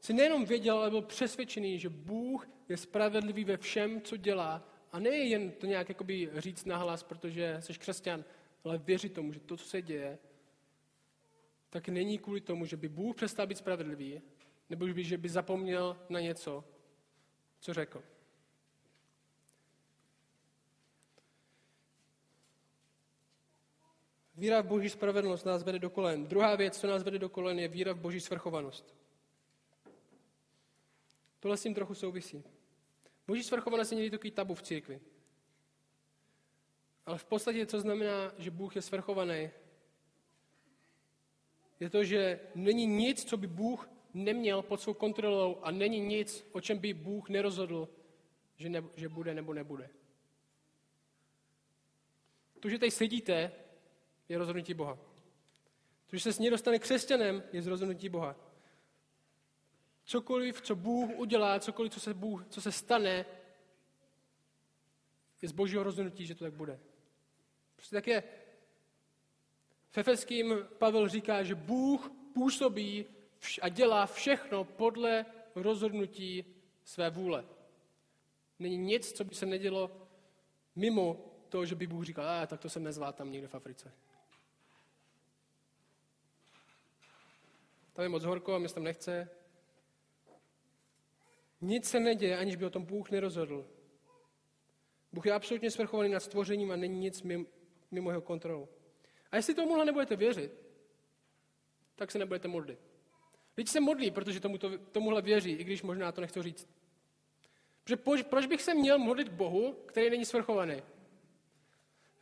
[0.00, 4.68] si nejenom věděl, ale byl přesvědčený, že Bůh je spravedlivý ve všem, co dělá.
[4.92, 8.24] A ne jen to nějak jakoby říct nahlas, protože jsi křesťan,
[8.64, 10.18] ale věřit tomu, že to, co se děje,
[11.70, 14.22] tak není kvůli tomu, že by Bůh přestal být spravedlivý,
[14.70, 16.64] nebo že by zapomněl na něco,
[17.60, 18.02] co řekl.
[24.34, 26.26] Víra v boží spravedlnost nás vede do kolen.
[26.26, 28.94] Druhá věc, co nás vede do kolen, je víra v boží svrchovanost.
[31.40, 32.44] Tohle s tím trochu souvisí.
[33.26, 35.00] Boží svrchovanost je někdy takový tabu v církvi.
[37.06, 39.50] Ale v podstatě, co znamená, že Bůh je svrchovaný,
[41.80, 46.46] je to, že není nic, co by Bůh neměl pod svou kontrolou a není nic,
[46.52, 47.88] o čem by Bůh nerozhodl,
[48.56, 49.90] že, ne, že bude nebo nebude.
[52.60, 53.52] To, že tady sedíte,
[54.28, 54.98] je rozhodnutí Boha.
[56.06, 58.36] To, že se s ní dostane křesťanem, je z rozhodnutí Boha.
[60.08, 63.26] Cokoliv, co Bůh udělá, cokoliv, co se, Bůh, co se stane,
[65.42, 66.80] je z božího rozhodnutí, že to tak bude.
[67.76, 68.22] Prostě tak je.
[69.90, 73.06] V Efeským Pavel říká, že Bůh působí
[73.62, 76.44] a dělá všechno podle rozhodnutí
[76.84, 77.44] své vůle.
[78.58, 80.08] Není nic, co by se nedělo
[80.76, 83.92] mimo to, že by Bůh říkal, a tak to jsem nezvládl tam někde v Africe.
[87.92, 89.37] Tam je moc horko a mě tam nechce.
[91.60, 93.66] Nic se neděje, aniž by o tom Bůh nerozhodl.
[95.12, 97.22] Bůh je absolutně svrchovaný nad stvořením a není nic
[97.90, 98.68] mimo jeho kontrolu.
[99.30, 100.52] A jestli tomuhle nebudete věřit,
[101.96, 102.78] tak se nebudete modlit.
[103.56, 106.68] Lidi se modlí, protože tomu to, tomuhle věří, i když možná to nechci říct.
[107.84, 110.82] Protože proč, bych se měl modlit k Bohu, který není svrchovaný?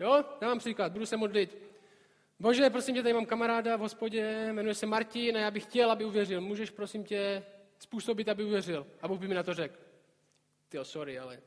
[0.01, 1.59] Jo, dávám příklad, budu se modlit.
[2.41, 5.91] Bože, prosím tě, tady mám kamaráda v hospodě, jmenuje se Martin a já bych chtěl,
[5.91, 6.41] aby uvěřil.
[6.41, 7.43] Můžeš, prosím tě,
[7.79, 8.87] způsobit, aby uvěřil?
[9.03, 9.77] A Bůh by mi na to řekl.
[10.69, 11.41] Ty sorry, ale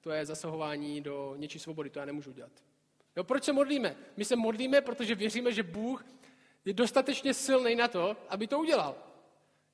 [0.00, 2.52] to je zasahování do něčí svobody, to já nemůžu dělat.
[3.16, 3.96] Jo, proč se modlíme?
[4.16, 6.04] My se modlíme, protože věříme, že Bůh
[6.64, 8.96] je dostatečně silný na to, aby to udělal.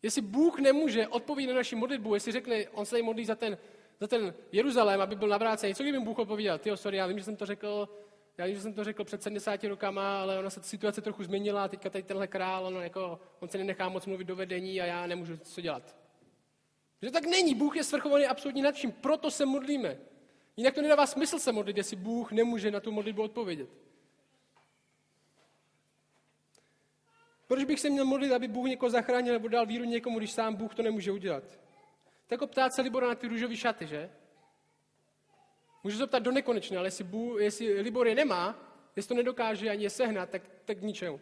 [0.02, 3.58] Jestli Bůh nemůže odpovědět na naši modlitbu, jestli řekne, on se modlí za ten,
[4.00, 6.58] za ten Jeruzalém, aby byl navrácený, co kdyby Bůh odpověděl?
[6.58, 7.88] Ty sorry, já vím, že jsem to řekl,
[8.40, 11.68] já vím, že jsem to řekl před 70 rokama, ale ona se situace trochu změnila,
[11.68, 15.06] teďka tady tenhle král, on, jako, on se nenechá moc mluvit do vedení a já
[15.06, 15.96] nemůžu co dělat.
[17.02, 19.98] Že tak není, Bůh je svrchovaný absolutně nad vším, proto se modlíme.
[20.56, 23.68] Jinak to nedává smysl se modlit, jestli Bůh nemůže na tu modlitbu odpovědět.
[27.46, 30.54] Proč bych se měl modlit, aby Bůh někoho zachránil nebo dal víru někomu, když sám
[30.54, 31.44] Bůh to nemůže udělat?
[32.26, 34.10] Tak ptát se Libora na ty růžové šaty, že?
[35.84, 39.70] Můžu se ptát do nekonečna, ale jestli, Bůh, jestli Libor je nemá, jestli to nedokáže
[39.70, 41.20] ani je sehnat, tak, tak k ničemu.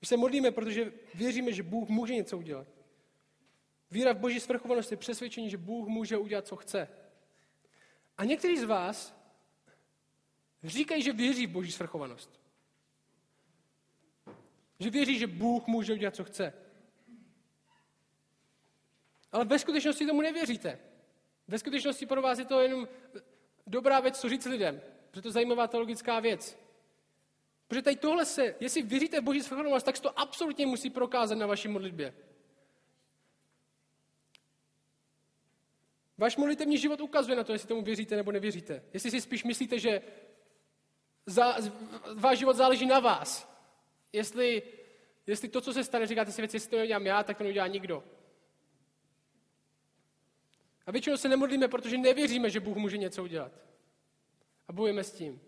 [0.00, 2.66] My se modlíme, protože věříme, že Bůh může něco udělat.
[3.90, 6.88] Víra v boží svrchovanost je přesvědčení, že Bůh může udělat, co chce.
[8.18, 9.20] A někteří z vás
[10.64, 12.40] říkají, že věří v boží svrchovanost.
[14.80, 16.52] Že věří, že Bůh může udělat, co chce.
[19.32, 20.78] Ale ve skutečnosti tomu nevěříte.
[21.48, 22.88] Ve skutečnosti pro vás je to jenom
[23.70, 24.80] dobrá věc, co říct lidem.
[25.10, 26.58] Protože to je zajímavá teologická věc.
[27.68, 31.38] Protože tady tohle se, jestli věříte v Boží svrchovanost, tak se to absolutně musí prokázat
[31.38, 32.14] na vaší modlitbě.
[36.18, 38.82] Váš modlitevní život ukazuje na to, jestli tomu věříte nebo nevěříte.
[38.92, 40.02] Jestli si spíš myslíte, že
[41.26, 41.56] za,
[42.14, 43.48] váš život záleží na vás.
[44.12, 44.62] Jestli,
[45.26, 47.66] jestli to, co se stane, říkáte si věci, jestli to neudělám já, tak to neudělá
[47.66, 48.04] nikdo.
[50.90, 53.52] A většinou se nemodlíme, protože nevěříme, že Bůh může něco udělat.
[54.68, 55.40] A bojujeme s tím.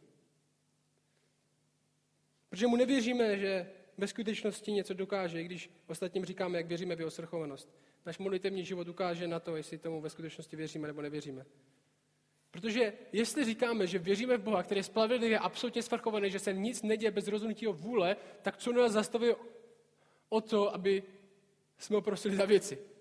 [2.49, 6.99] Protože mu nevěříme, že ve skutečnosti něco dokáže, i když ostatním říkáme, jak věříme v
[6.99, 7.69] jeho srchovanost.
[8.07, 11.47] Náš modlitevní život ukáže na to, jestli tomu ve skutečnosti věříme nebo nevěříme.
[12.51, 16.53] Protože jestli říkáme, že věříme v Boha, který je spravedlivý a absolutně svrchovaný, že se
[16.53, 19.29] nic neděje bez rozhodnutí o vůle, tak co nás zastaví
[20.29, 21.03] o to, aby
[21.79, 22.92] jsme ho prosili za věci?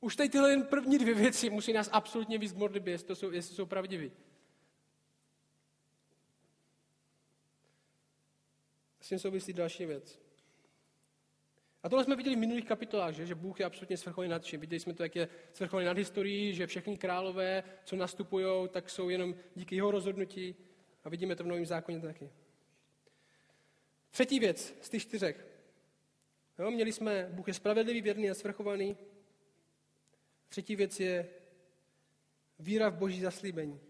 [0.00, 3.30] Už tady tyhle první dvě věci musí nás absolutně víc k modlitbě, jestli, to jsou,
[3.30, 4.12] jestli jsou pravdiví.
[9.00, 10.20] S tím souvisí další věc.
[11.82, 14.60] A tohle jsme viděli v minulých kapitolách, že, že Bůh je absolutně svrchovaný nad vším.
[14.60, 19.08] Viděli jsme to, jak je svrchovaný nad historií, že všechny králové, co nastupují, tak jsou
[19.08, 20.56] jenom díky jeho rozhodnutí.
[21.04, 22.30] A vidíme to v Novém zákoně taky.
[24.10, 25.46] Třetí věc z těch čtyřech.
[26.58, 28.96] Jo, měli jsme, Bůh je spravedlivý, věrný a svrchovaný.
[30.48, 31.28] Třetí věc je
[32.58, 33.80] víra v boží zaslíbení.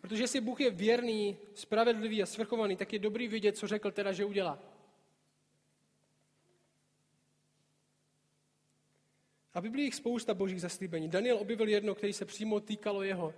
[0.00, 4.12] Protože jestli Bůh je věrný, spravedlivý a svrchovaný, tak je dobrý vidět, co řekl teda,
[4.12, 4.58] že udělá.
[9.54, 11.08] A Biblii jich spousta božích zaslíbení.
[11.08, 13.34] Daniel objevil jedno, který se přímo týkalo jeho.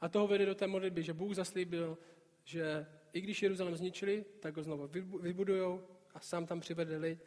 [0.00, 1.98] A toho vede do té modlitby, že Bůh zaslíbil,
[2.44, 4.90] že i když Jeruzalém zničili, tak ho znovu
[5.20, 7.18] vybudujou a sám tam přivede lid.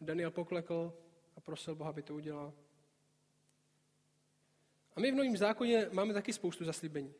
[0.00, 0.92] Daniel poklekl
[1.36, 2.52] a prosil Boha, aby to udělal.
[4.96, 7.14] A my v Novém zákoně máme taky spoustu zaslíbení,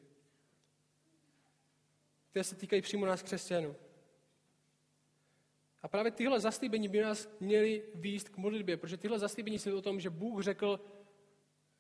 [2.31, 3.77] které se týkají přímo nás křesťanů.
[5.83, 9.83] A právě tyhle zaslíbení by nás měly výst k modlitbě, protože tyhle zaslíbení jsou o
[9.83, 10.81] tom, že Bůh řekl,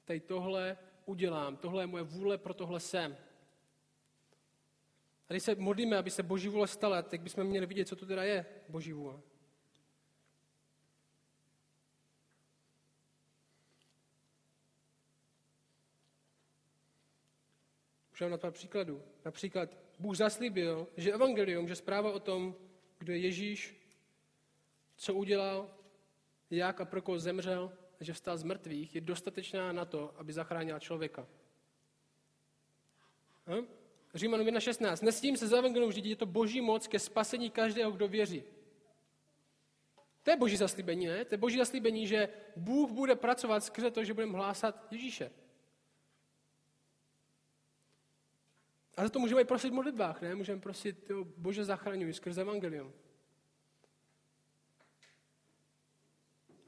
[0.04, 3.16] tady tohle udělám, tohle je moje vůle, pro tohle jsem.
[5.28, 8.06] A když se modlíme, aby se Boží vůle stala, tak bychom měli vidět, co to
[8.06, 9.20] teda je Boží vůle.
[18.14, 19.02] Můžeme na pár příkladů.
[19.24, 22.56] Například Bůh zaslíbil, že evangelium, že zpráva o tom,
[22.98, 23.76] kdo je Ježíš,
[24.96, 25.70] co udělal,
[26.50, 30.32] jak a pro koho zemřel, a že vstal z mrtvých, je dostatečná na to, aby
[30.32, 31.26] zachránila člověka.
[33.46, 33.66] Hm?
[34.14, 35.04] Římanům 1.16.
[35.04, 38.42] Nesním se za evangelium řídit, je to boží moc ke spasení každého, kdo věří.
[40.22, 41.24] To je boží zaslíbení, ne?
[41.24, 45.30] To je boží zaslíbení, že Bůh bude pracovat skrze to, že budeme hlásat Ježíše.
[48.96, 50.34] A za to můžeme i prosit v modlitbách, ne?
[50.34, 52.92] Můžeme prosit, jo, Bože zachraňuj skrze evangelium.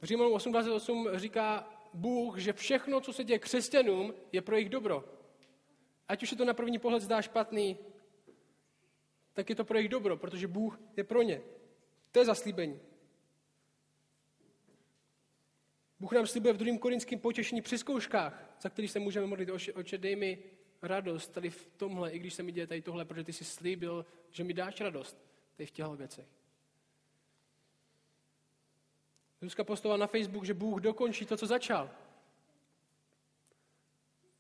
[0.01, 5.05] V Římanům 8.28 říká Bůh, že všechno, co se děje křesťanům, je pro jejich dobro.
[6.09, 7.79] Ať už se to na první pohled zdá špatný,
[9.33, 11.43] tak je to pro jejich dobro, protože Bůh je pro ně.
[12.13, 12.81] To je zaslíbení.
[16.01, 19.99] Bůh nám slibuje v druhém korinském potěšení při zkouškách, za který se můžeme modlit, oče,
[19.99, 20.43] dej mi
[20.83, 24.07] radost tady v tomhle, i když se mi děje tady tohle, protože ty jsi slíbil,
[24.31, 26.27] že mi dáš radost tady v těchto věcech.
[29.41, 31.91] Zuzka postovala na Facebook, že Bůh dokončí to, co začal.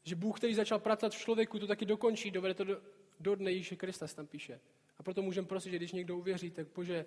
[0.04, 2.82] Že Bůh, který začal pracovat v člověku, to taky dokončí, dovede to do,
[3.20, 4.60] do dne Ježíše Krista, tam píše.
[4.98, 7.06] A proto můžeme prosit, že když někdo uvěří, tak bože,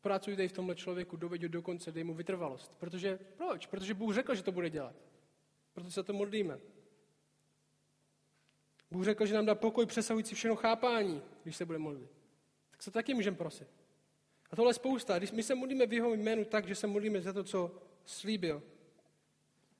[0.00, 2.74] pracuj tady v tomhle člověku, doveď do konce, dej mu vytrvalost.
[2.74, 3.66] Protože, proč?
[3.66, 4.96] Protože Bůh řekl, že to bude dělat.
[5.72, 6.58] Proto se to modlíme.
[8.90, 12.10] Bůh řekl, že nám dá pokoj přesahující všechno chápání, když se bude modlit.
[12.70, 13.68] Tak se taky můžeme prosit.
[14.50, 15.18] A tohle je spousta.
[15.18, 18.62] Když my se modlíme v jeho jménu tak, že se modlíme za to, co slíbil.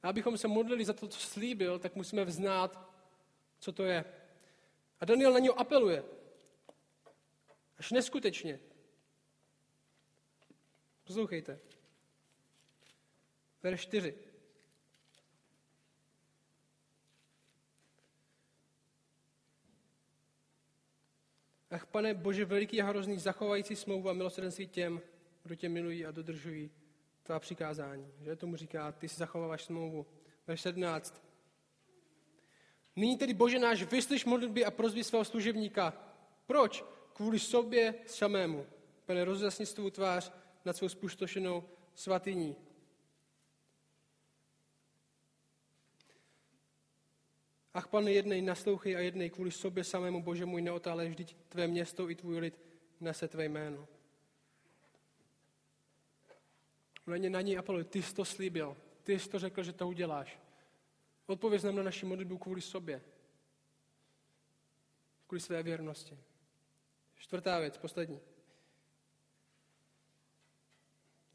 [0.03, 2.91] A abychom se modlili za to, co slíbil, tak musíme vznát,
[3.59, 4.05] co to je.
[5.01, 6.05] A Daniel na něho apeluje.
[7.79, 8.61] Až neskutečně.
[11.05, 11.59] Poslouchejte.
[13.63, 14.15] Verš 4.
[21.71, 25.01] Ach, pane Bože, veliký a hrozný, zachovající smlouvu a milosrdenství těm,
[25.43, 26.71] kdo tě milují a dodržují
[27.23, 28.13] tvá přikázání.
[28.21, 30.07] Že tomu říká, ty si zachováváš smlouvu.
[30.47, 31.23] Verš 17.
[32.97, 35.93] Nyní tedy, Bože náš, vyslyš modlitby a prozby svého služebníka.
[36.47, 36.85] Proč?
[37.13, 38.67] Kvůli sobě samému.
[39.07, 40.33] Pane, rozjasni svou tvář
[40.65, 42.57] nad svou spustošenou svatyní.
[47.77, 52.11] Ach, pane, jednej naslouchej a jednej kvůli sobě samému, Bože můj, neotále vždyť tvé město
[52.11, 52.61] i tvůj lid
[53.01, 53.89] nese tvé jméno.
[57.07, 59.89] Na ně na ní apeluje, ty jsi to slíbil, ty jsi to řekl, že to
[59.89, 60.39] uděláš.
[61.27, 63.03] Odpověz nám na naši modlitbu kvůli sobě.
[65.27, 66.19] Kvůli své věrnosti.
[67.17, 68.21] Čtvrtá věc, poslední.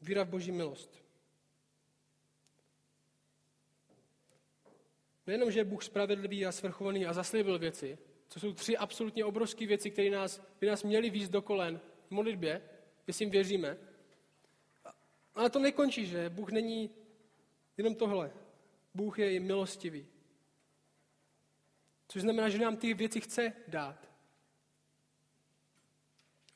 [0.00, 1.01] Víra v Boží milost.
[5.26, 9.66] Nejenom, že je Bůh spravedlivý a svrchovaný a zaslíbil věci, co jsou tři absolutně obrovské
[9.66, 12.62] věci, které nás, by nás měly víc do kolen v modlitbě,
[13.06, 13.78] jestli jim věříme.
[15.34, 16.90] Ale to nekončí, že Bůh není
[17.76, 18.32] jenom tohle.
[18.94, 20.06] Bůh je i milostivý.
[22.08, 24.08] Což znamená, že nám ty věci chce dát.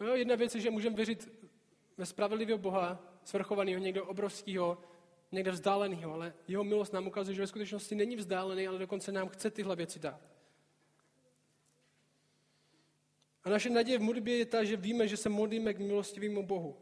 [0.00, 1.48] No, jedna věc je, že můžeme věřit
[1.96, 4.78] ve spravedlivého Boha, svrchovaného, někdo obrovského,
[5.36, 9.28] někde vzdáleného, ale jeho milost nám ukazuje, že ve skutečnosti není vzdálený, ale dokonce nám
[9.28, 10.20] chce tyhle věci dát.
[13.44, 16.76] A naše naděje v modlitbě je ta, že víme, že se modlíme k milostivému Bohu.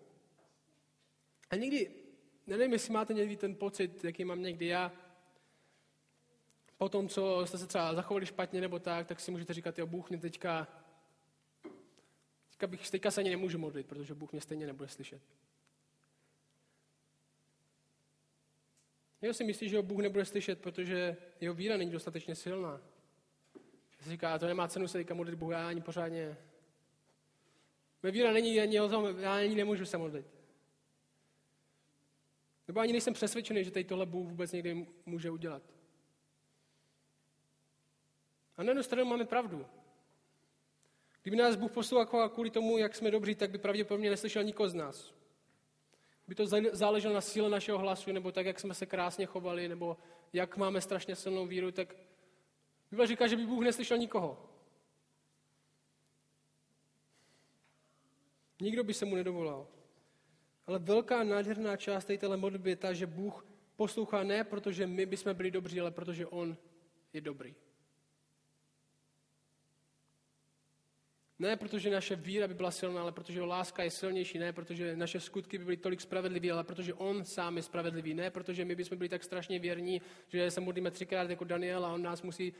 [1.50, 1.90] A někdy,
[2.46, 4.92] nevím, jestli máte někdy ten pocit, jaký mám někdy já,
[6.78, 9.86] po tom, co jste se třeba zachovali špatně nebo tak, tak si můžete říkat, jo,
[9.86, 10.68] Bůh mě teďka,
[12.50, 15.22] teďka, bych, teďka se ani nemůžu modlit, protože Bůh mě stejně nebude slyšet.
[19.24, 22.80] Někdo si myslí, že ho Bůh nebude slyšet, protože jeho víra není dostatečně silná.
[24.00, 26.36] Si říká, to nemá cenu se teďka modlit Bůh, já ani pořádně.
[28.02, 30.26] Moje víra není ani tom, já ani nemůžu se modlit.
[32.68, 35.62] Nebo ani nejsem přesvědčený, že tady tohle Bůh vůbec někdy může udělat.
[38.56, 39.66] A na jednu stranu máme pravdu.
[41.22, 44.74] Kdyby nás Bůh poslouchal kvůli tomu, jak jsme dobří, tak by pravděpodobně neslyšel nikoho z
[44.74, 45.23] nás.
[46.28, 49.96] By to záleželo na síle našeho hlasu, nebo tak, jak jsme se krásně chovali, nebo
[50.32, 51.96] jak máme strašně silnou víru, tak
[52.90, 54.50] Bible říká, že by Bůh neslyšel nikoho.
[58.60, 59.66] Nikdo by se mu nedovolal.
[60.66, 63.46] Ale velká nádherná část této modlitby je ta, že Bůh
[63.76, 66.56] poslouchá ne protože my bychom byli dobří, ale protože On
[67.12, 67.54] je dobrý.
[71.38, 74.38] Ne protože naše víra by byla silná, ale protože láska je silnější.
[74.38, 78.14] Ne protože naše skutky by byly tolik spravedlivé, ale protože on sám je spravedlivý.
[78.14, 81.92] Ne protože my bychom byli tak strašně věrní, že se modlíme třikrát jako Daniel a
[81.92, 82.52] on nás musí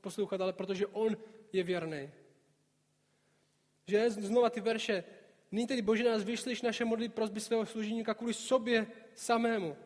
[0.00, 1.16] poslouchat, ale protože on
[1.52, 2.10] je věrný.
[3.86, 5.04] Že znova ty verše.
[5.52, 9.76] Nyní tedy Bože nás vyšliš naše modly prosby svého služebníka kvůli sobě samému.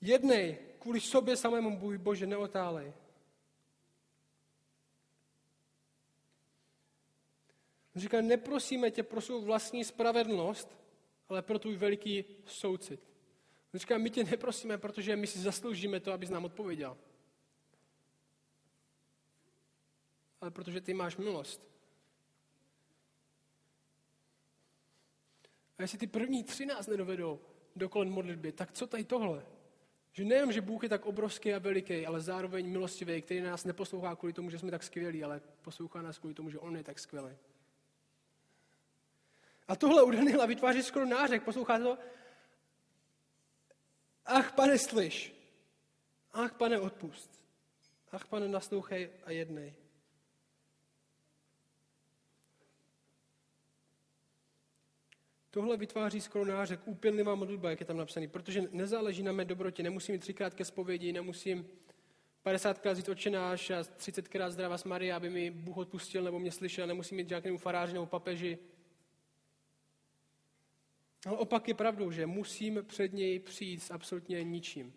[0.00, 2.92] Jednej, kvůli sobě samému, Bože, neotálej.
[7.98, 10.78] On říká, neprosíme tě pro svou vlastní spravedlnost,
[11.28, 13.00] ale pro tvůj veliký soucit.
[13.74, 16.98] On říká, my tě neprosíme, protože my si zasloužíme to, abys nám odpověděl.
[20.40, 21.68] Ale protože ty máš milost.
[25.78, 27.40] A jestli ty první tři nás nedovedou
[27.76, 29.46] do kolem modlitby, tak co tady tohle?
[30.12, 34.16] Že nejenom, že Bůh je tak obrovský a veliký, ale zároveň milostivý, který nás neposlouchá
[34.16, 36.98] kvůli tomu, že jsme tak skvělí, ale poslouchá nás kvůli tomu, že On je tak
[36.98, 37.36] skvělý.
[39.68, 41.42] A tohle u Daniela vytváří skoro nářek.
[41.42, 41.98] Posloucháte to?
[44.24, 45.34] Ach, pane, slyš.
[46.32, 47.40] Ach, pane, odpust.
[48.12, 49.74] Ach, pane, naslouchej a jednej.
[55.50, 59.82] Tohle vytváří skoro nářek, úpěnlivá modlitba, jak je tam napsaný, protože nezáleží na mé dobrotě,
[59.82, 61.68] nemusím jít třikrát ke zpovědi, nemusím
[62.44, 67.18] 50krát říct očenáš a 30krát zdravá Maria, aby mi Bůh odpustil nebo mě slyšel, nemusím
[67.18, 68.58] jít nějakému faráři nebo papeži.
[71.26, 74.94] Ale opak je pravdou, že musím před něj přijít s absolutně ničím.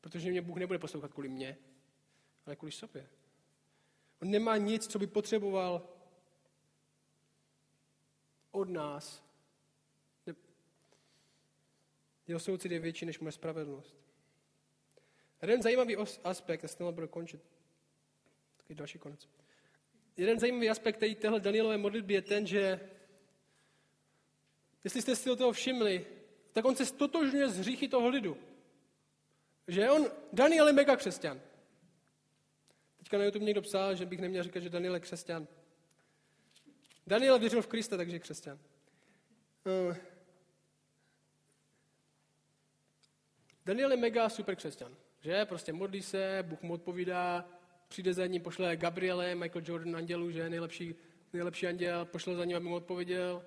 [0.00, 1.58] Protože mě Bůh nebude poslouchat kvůli mně,
[2.46, 3.08] ale kvůli sobě.
[4.22, 5.88] On nemá nic, co by potřeboval
[8.50, 9.28] od nás.
[12.26, 13.96] Jeho soucit je větší než moje spravedlnost.
[15.42, 17.40] Jeden zajímavý aspekt, já se budu končit.
[18.56, 19.28] Takový další konec.
[20.16, 22.90] Jeden zajímavý aspekt té téhle Danielové modlitby je ten, že
[24.84, 26.06] jestli jste si o toho všimli,
[26.52, 28.36] tak on se stotožňuje s hříchy toho lidu.
[29.68, 31.40] Že on, Daniel je mega křesťan.
[32.96, 35.46] Teďka na YouTube někdo psal, že bych neměl říkat, že Daniel je křesťan.
[37.06, 38.58] Daniel věřil v Krista, takže je křesťan.
[39.88, 39.96] Uh,
[43.66, 44.96] Daniel je mega super křesťan.
[45.20, 45.44] Že?
[45.44, 47.48] Prostě modlí se, Bůh mu odpovídá,
[47.88, 50.94] přijde za ním, pošle Gabriele, Michael Jordan andělu, že nejlepší,
[51.32, 53.44] nejlepší anděl, pošle za ním, aby mu odpověděl.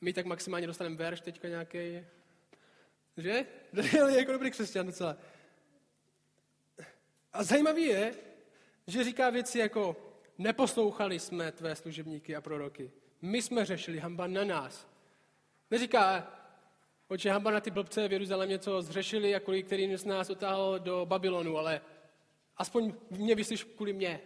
[0.00, 2.06] My tak maximálně dostaneme verš teďka nějaký.
[3.16, 3.46] Že?
[3.72, 5.16] Daniel je jako dobrý křesťan docela.
[7.32, 8.14] A zajímavý je,
[8.86, 9.96] že říká věci jako
[10.38, 12.90] neposlouchali jsme tvé služebníky a proroky.
[13.22, 14.88] My jsme řešili, hamba na nás.
[15.70, 16.34] Neříká,
[17.08, 20.78] oče, hamba na ty blbce v Jeruzalémě, co zřešili a kvůli který z nás otáhl
[20.78, 21.80] do Babylonu, ale
[22.56, 24.20] aspoň mě vyslyš kvůli mě,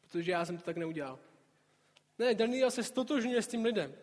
[0.00, 1.18] protože já jsem to tak neudělal.
[2.18, 3.94] Ne, Daniel se stotožňuje s tím lidem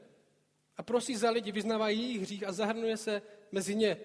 [0.77, 3.21] a prosí za lidi, vyznává jejich hřích a zahrnuje se
[3.51, 3.97] mezi ně.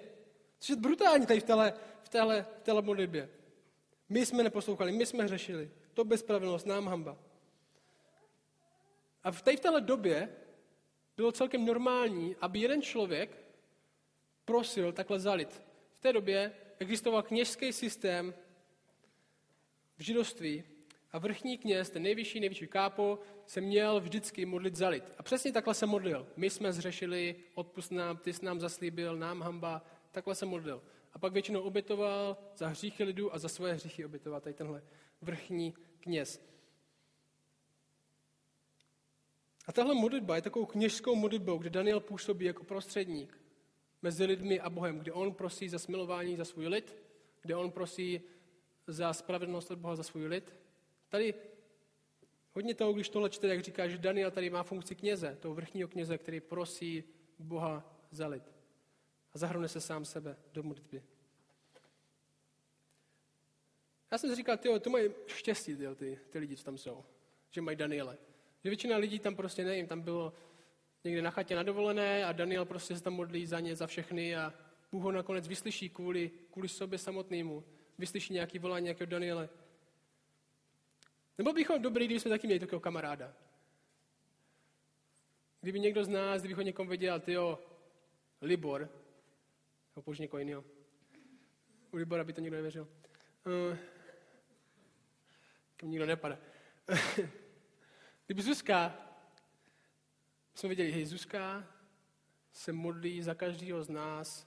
[0.58, 3.28] Což je brutální tady v téhle, v téhle, v téhle modlitbě.
[4.08, 5.70] My jsme neposlouchali, my jsme hřešili.
[5.94, 7.18] To bezpravilnost, nám hamba.
[9.22, 10.36] A v, v téhle době
[11.16, 13.44] bylo celkem normální, aby jeden člověk
[14.44, 15.62] prosil takhle zalit.
[15.96, 18.34] V té době existoval kněžský systém
[19.96, 20.64] v židovství
[21.12, 23.18] a vrchní kněz, ten nejvyšší, nejvyšší kápo,
[23.50, 25.04] se měl vždycky modlit za lid.
[25.18, 26.26] A přesně takhle se modlil.
[26.36, 30.82] My jsme zřešili, odpust nám, ty jsi nám zaslíbil, nám hamba, takhle se modlil.
[31.12, 34.82] A pak většinou obětoval za hříchy lidu a za svoje hříchy obětoval tady tenhle
[35.20, 36.40] vrchní kněz.
[39.66, 43.40] A tahle modlitba je takovou kněžskou modlitbou, kde Daniel působí jako prostředník
[44.02, 46.96] mezi lidmi a Bohem, kde on prosí za smilování za svůj lid,
[47.42, 48.20] kde on prosí
[48.86, 50.54] za spravedlnost od Boha za svůj lid.
[51.08, 51.34] Tady
[52.52, 55.88] hodně toho, když tohle čte, jak říká, že Daniel tady má funkci kněze, toho vrchního
[55.88, 57.04] kněze, který prosí
[57.38, 58.52] Boha za lid.
[59.32, 61.02] A zahrne se sám sebe do modlitby.
[64.10, 67.04] Já jsem si říkal, tyjo, to mají štěstí, tyjo, ty, ty lidi, co tam jsou,
[67.50, 68.18] že mají Daniele.
[68.64, 70.32] Že většina lidí tam prostě nevím, tam bylo
[71.04, 74.36] někde na chatě na dovolené a Daniel prostě se tam modlí za ně, za všechny
[74.36, 74.54] a
[74.92, 77.64] Bůh ho nakonec vyslyší kvůli, kvůli sobě samotnému.
[77.98, 79.48] Vyslyší nějaký volání nějakého Daniele.
[81.40, 83.34] Nebo bychom dobrý, kdyby jsme taky měli takového kamaráda.
[85.60, 87.58] Kdyby někdo z nás, kdybych ho někom viděl, tyjo,
[88.40, 90.64] Libor, nebo použ někoho jiného.
[91.90, 92.88] U Libora by to nikdo nevěřil.
[93.72, 93.76] Uh,
[95.82, 96.38] nikdo nepadá.
[98.26, 98.98] Kdyby Zuzka,
[100.54, 101.66] jsme viděli, hej, Zuzka
[102.52, 104.46] se modlí za každého z nás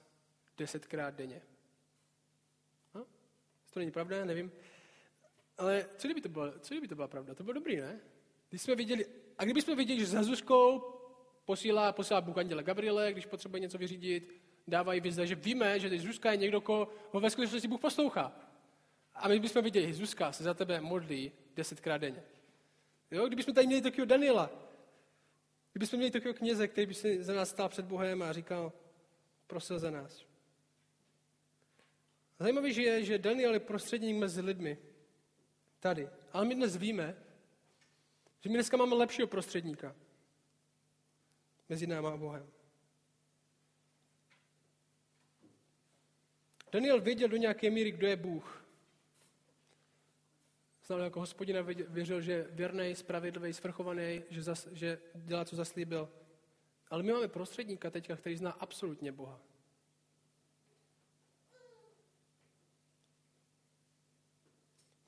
[0.58, 1.42] desetkrát denně.
[2.94, 3.06] No?
[3.70, 4.52] To není pravda, nevím.
[5.58, 7.34] Ale co kdyby to byla, co kdyby to byla pravda?
[7.34, 8.00] To bylo dobrý, ne?
[8.50, 9.06] Když jsme viděli,
[9.38, 10.82] a kdybychom viděli, že za Zuzkou
[11.44, 14.34] posílá, posílá Bůh anděla Gabriele, když potřebuje něco vyřídit,
[14.68, 16.88] dávají vize, že víme, že Zuzka je někdo, koho
[17.20, 18.32] ve skutečnosti Bůh poslouchá.
[19.14, 22.22] A my bychom viděli, že Zuzka se za tebe modlí desetkrát denně.
[23.10, 23.26] Jo?
[23.26, 24.50] Kdybychom tady měli takového Daniela,
[25.72, 28.72] kdybychom měli takového kněze, který by si za nás stál před Bohem a říkal,
[29.46, 30.24] prosil za nás.
[32.38, 34.78] Zajímavé je, že Daniel je prostředník mezi lidmi.
[35.84, 36.08] Tady.
[36.32, 37.16] Ale my dnes víme,
[38.40, 39.96] že my dneska máme lepšího prostředníka
[41.68, 42.50] mezi náma a Bohem.
[46.72, 48.64] Daniel věděl do nějaké míry, kdo je Bůh.
[50.86, 56.08] Znal jako hospodina, věřil, že je věrný, spravedlivý, svrchovaný, že, zas, že dělá, co zaslíbil.
[56.90, 59.40] Ale my máme prostředníka teďka, který zná absolutně Boha.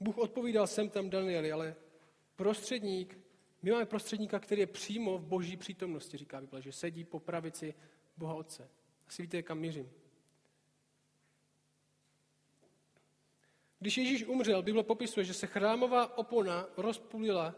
[0.06, 1.76] Bůh odpovídal sem tam Danieli, ale
[2.36, 3.18] prostředník,
[3.62, 7.74] my máme prostředníka, který je přímo v boží přítomnosti, říká Bible, že sedí po pravici
[8.16, 8.68] Boha Otce.
[9.08, 9.90] Asi víte, kam mířím.
[13.78, 17.54] Když Ježíš umřel, Bible popisuje, že se chrámová opona rozpůlila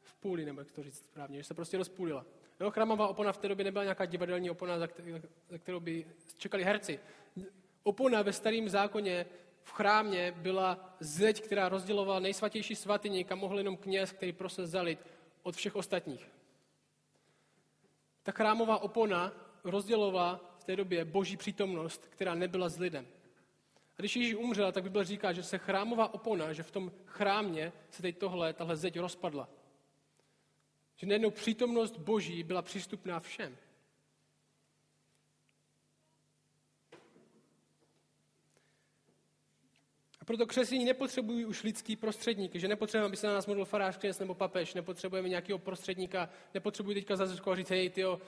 [0.00, 2.26] v půli, nebo jak to říct správně, že se prostě rozpůlila.
[2.60, 4.88] Jo, chrámová opona v té době nebyla nějaká divadelní opona, za
[5.58, 7.00] kterou by čekali herci.
[7.82, 9.26] Opona ve starém zákoně
[9.66, 14.98] v chrámě byla zeď, která rozdělovala nejsvatější svatyni, kam mohl jenom kněz, který prosil zalit
[15.42, 16.30] od všech ostatních.
[18.22, 19.32] Ta chrámová opona
[19.64, 23.06] rozdělovala v té době boží přítomnost, která nebyla s lidem.
[23.76, 27.72] A když Ježíš umřel, tak Bible říká, že se chrámová opona, že v tom chrámě
[27.90, 29.48] se teď tohle, tahle zeď rozpadla.
[30.96, 33.56] Že najednou přítomnost Boží byla přístupná všem.
[40.26, 44.18] Proto křesení nepotřebují už lidský prostředník, že nepotřebujeme, aby se na nás modlil farář, kněz
[44.18, 48.20] nebo papež, nepotřebujeme nějakého prostředníka, nepotřebuji teďka za a říct, hej, tyjo,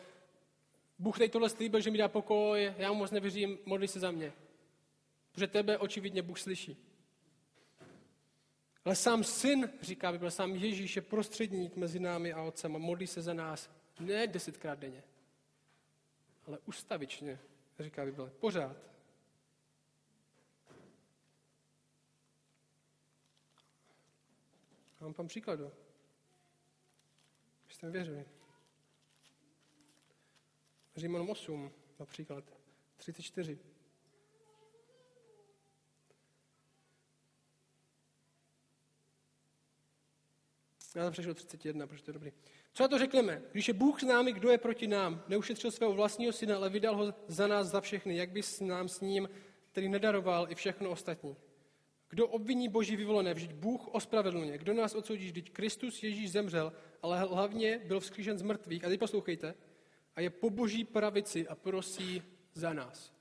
[0.98, 4.10] Bůh teď tohle slíbil, že mi dá pokoj, já mu moc nevěřím, modli se za
[4.10, 4.32] mě.
[5.32, 6.76] Protože tebe očividně Bůh slyší.
[8.84, 13.06] Ale sám syn, říká Bible, sám Ježíš je prostředník mezi námi a otcem a modlí
[13.06, 13.70] se za nás
[14.00, 15.02] ne desetkrát denně,
[16.46, 17.38] ale ustavičně,
[17.78, 18.76] říká Bible, pořád.
[25.00, 25.72] Vám tam příkladu.
[27.68, 28.24] Jste mi věřili.
[30.96, 32.44] Římanům 8, například,
[32.96, 33.58] 34.
[40.94, 42.32] Já jsem přešel 31, protože to je dobrý.
[42.72, 43.42] Co na to řekneme?
[43.52, 45.24] Když je Bůh s námi, kdo je proti nám?
[45.28, 48.16] Neušetřil svého vlastního syna, ale vydal ho za nás, za všechny.
[48.16, 49.28] Jak by s nám s ním,
[49.72, 51.36] který nedaroval i všechno ostatní?
[52.08, 53.34] Kdo obviní boží vyvolené?
[53.34, 54.58] Vždyť Bůh ospravedlňuje.
[54.58, 55.24] Kdo nás odsoudí?
[55.26, 58.84] Vždyť Kristus Ježíš zemřel, ale hlavně byl vzkřížen z mrtvých.
[58.84, 59.54] A teď poslouchejte.
[60.16, 62.22] A je po boží pravici a prosí
[62.54, 63.12] za nás.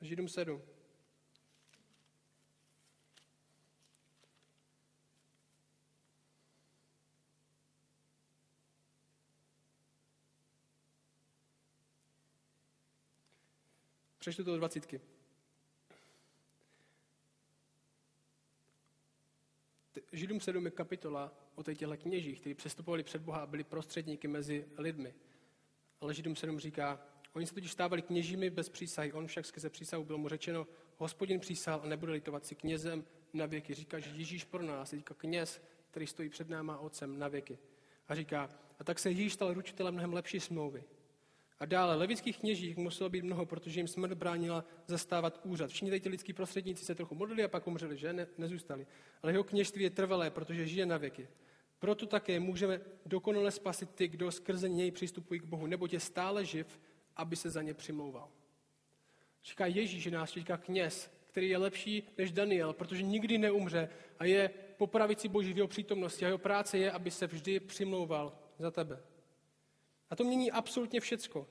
[0.00, 0.62] Židům 7.
[14.18, 15.00] Přečtu to do dvacítky.
[20.12, 24.68] Židům 7 je kapitola o těchto kněžích, kteří přestupovali před Boha a byli prostředníky mezi
[24.78, 25.14] lidmi.
[26.00, 27.00] Ale Židům 7 říká,
[27.32, 30.66] oni se totiž stávali kněžími bez přísahy, on však skrze přísahu bylo mu řečeno,
[30.96, 33.74] hospodin přísahal a nebude litovat si knězem na věky.
[33.74, 37.58] Říká, že Ježíš pro nás je kněz, který stojí před náma otcem na věky.
[38.08, 40.84] A říká, a tak se Ježíš stal ručitelem mnohem lepší smlouvy.
[41.60, 45.70] A dále, levických kněžích muselo být mnoho, protože jim smrt bránila zastávat úřad.
[45.70, 48.12] Všichni tady ty lidský prostředníci se trochu modlili a pak umřeli, že?
[48.12, 48.86] Ne, nezůstali.
[49.22, 51.28] Ale jeho kněžství je trvalé, protože žije na věky.
[51.78, 56.44] Proto také můžeme dokonale spasit ty, kdo skrze něj přistupují k Bohu, neboť je stále
[56.44, 56.80] živ,
[57.16, 58.28] aby se za ně přimlouval.
[59.44, 63.88] Říká Ježíš, že nás říká kněz, který je lepší než Daniel, protože nikdy neumře
[64.18, 67.60] a je po pravici Boží v jeho přítomnosti a jeho práce je, aby se vždy
[67.60, 69.02] přimlouval za tebe.
[70.10, 71.48] A to mění absolutně všecko.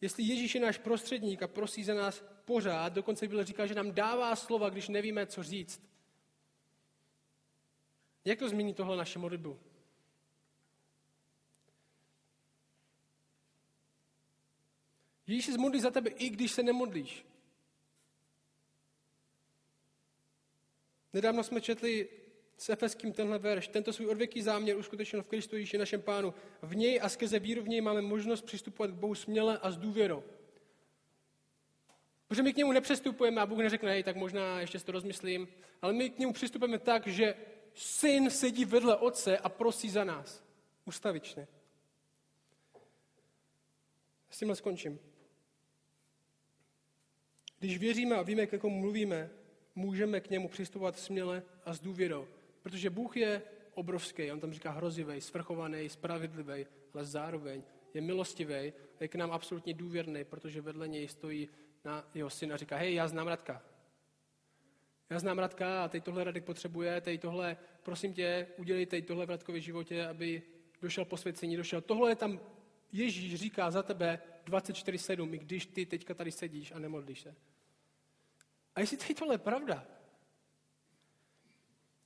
[0.00, 3.92] Jestli Ježíš je náš prostředník a prosí za nás pořád, dokonce byl říká, že nám
[3.92, 5.90] dává slova, když nevíme, co říct,
[8.24, 9.60] Jak to změní tohle naše modlitbu?
[15.26, 17.26] Ježíš se modlí za tebe, i když se nemodlíš.
[21.12, 22.08] Nedávno jsme četli
[22.60, 23.68] s Efeským tenhle verš.
[23.68, 26.34] Tento svůj odvěký záměr uskutečnil v Kristu Ježíši našem pánu.
[26.62, 29.76] V něj a skrze víru v něj máme možnost přistupovat k Bohu směle a s
[29.76, 30.24] důvěrou.
[32.28, 35.48] Protože my k němu nepřestupujeme a Bůh neřekne, hej, tak možná ještě si to rozmyslím,
[35.82, 37.34] ale my k němu přistupujeme tak, že
[37.74, 40.44] syn sedí vedle otce a prosí za nás.
[40.84, 41.48] Ustavičně.
[44.30, 44.98] S tímhle skončím.
[47.58, 49.30] Když věříme a víme, k jakomu mluvíme,
[49.74, 52.28] můžeme k němu přistupovat směle a s důvěrou.
[52.62, 53.42] Protože Bůh je
[53.74, 57.62] obrovský, on tam říká hrozivý, svrchovaný, spravedlivý, ale zároveň
[57.94, 61.48] je milostivý a je k nám absolutně důvěrný, protože vedle něj stojí
[61.84, 63.62] na jeho syn a říká, hej, já znám Radka.
[65.10, 69.26] Já znám Radka a teď tohle Radek potřebuje, teď tohle, prosím tě, udělej teď tohle
[69.26, 70.42] v Radkově životě, aby
[70.82, 71.80] došel posvěcení, došel.
[71.80, 72.40] Tohle je tam
[72.92, 77.34] Ježíš říká za tebe 24-7, i když ty teďka tady sedíš a nemodlíš se.
[78.74, 79.86] A jestli tady tohle je pravda,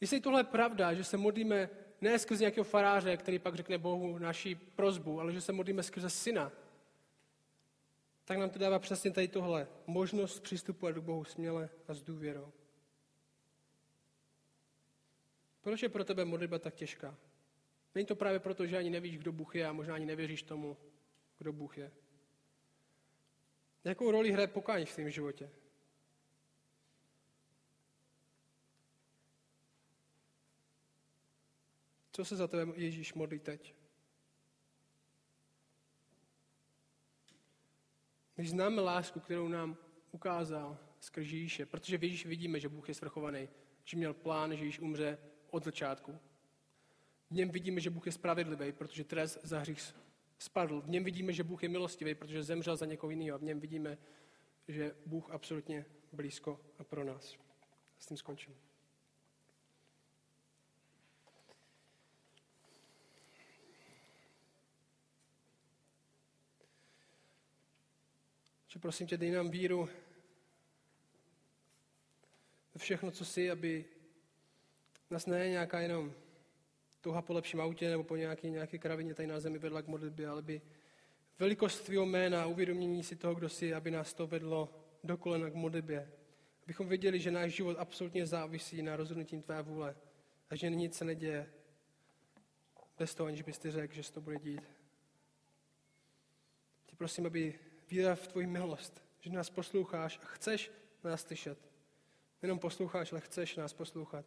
[0.05, 4.19] jestli tohle je pravda, že se modlíme ne skrze nějakého faráře, který pak řekne Bohu
[4.19, 6.53] naši prozbu, ale že se modlíme skrze syna,
[8.25, 9.69] tak nám to dává přesně tady tohle.
[9.87, 12.53] Možnost přistupovat k Bohu směle a s důvěrou.
[15.61, 17.17] Proč je pro tebe modlitba tak těžká?
[17.95, 20.77] Není to právě proto, že ani nevíš, kdo Bůh je a možná ani nevěříš tomu,
[21.39, 21.93] kdo Bůh je.
[23.85, 25.51] Jakou roli hraje pokání v tvém životě?
[32.17, 33.75] Co se za tebe Ježíš modlí teď?
[38.37, 39.77] My známe lásku, kterou nám
[40.13, 43.49] ukázal skrz Ježíše, protože v vidíme, že Bůh je svrchovaný,
[43.85, 45.19] že měl plán, že Ježíš umře
[45.51, 46.19] od začátku.
[47.31, 49.95] V něm vidíme, že Bůh je spravedlivý, protože trest za hřích
[50.39, 50.81] spadl.
[50.81, 53.39] V něm vidíme, že Bůh je milostivý, protože zemřel za někoho jiného.
[53.39, 53.99] V něm vidíme,
[54.69, 57.37] že Bůh absolutně blízko a pro nás.
[57.99, 58.55] S tím skončím.
[68.75, 69.89] Že prosím tě, dej nám víru
[72.75, 73.85] ve všechno, co jsi, aby
[75.11, 76.13] nás ne nějaká jenom
[77.01, 80.29] touha po lepším autě nebo po nějaké, nějaké kravině tady na zemi vedla k modlitbě,
[80.29, 80.63] ale by
[81.39, 85.55] velikost tvého jména, uvědomění si toho, kdo jsi, aby nás to vedlo do kolena k
[85.55, 86.13] modlitbě.
[86.65, 89.97] Abychom věděli, že náš život absolutně závisí na rozhodnutí tvé vůle
[90.51, 91.53] a že nic se neděje
[92.99, 94.71] bez toho, aniž bys ty řekl, že se to bude dít.
[96.87, 97.59] Tě prosím, aby
[97.95, 100.71] víra v tvoji milost, že nás posloucháš a chceš
[101.05, 101.59] nás slyšet.
[102.43, 104.27] Jenom posloucháš, ale chceš nás poslouchat.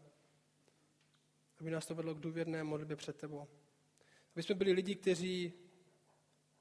[1.60, 3.48] Aby nás to vedlo k důvěrné modlitbě před tebou.
[4.34, 5.54] Aby jsme byli lidi, kteří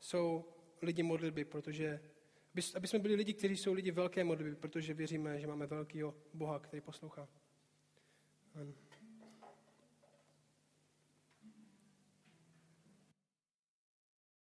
[0.00, 0.44] jsou
[0.82, 2.00] lidi modlitby, protože
[2.74, 6.58] aby, jsme byli lidi, kteří jsou lidi velké modlitby, protože věříme, že máme velkého Boha,
[6.58, 7.28] který poslouchá.
[8.54, 8.85] Amen.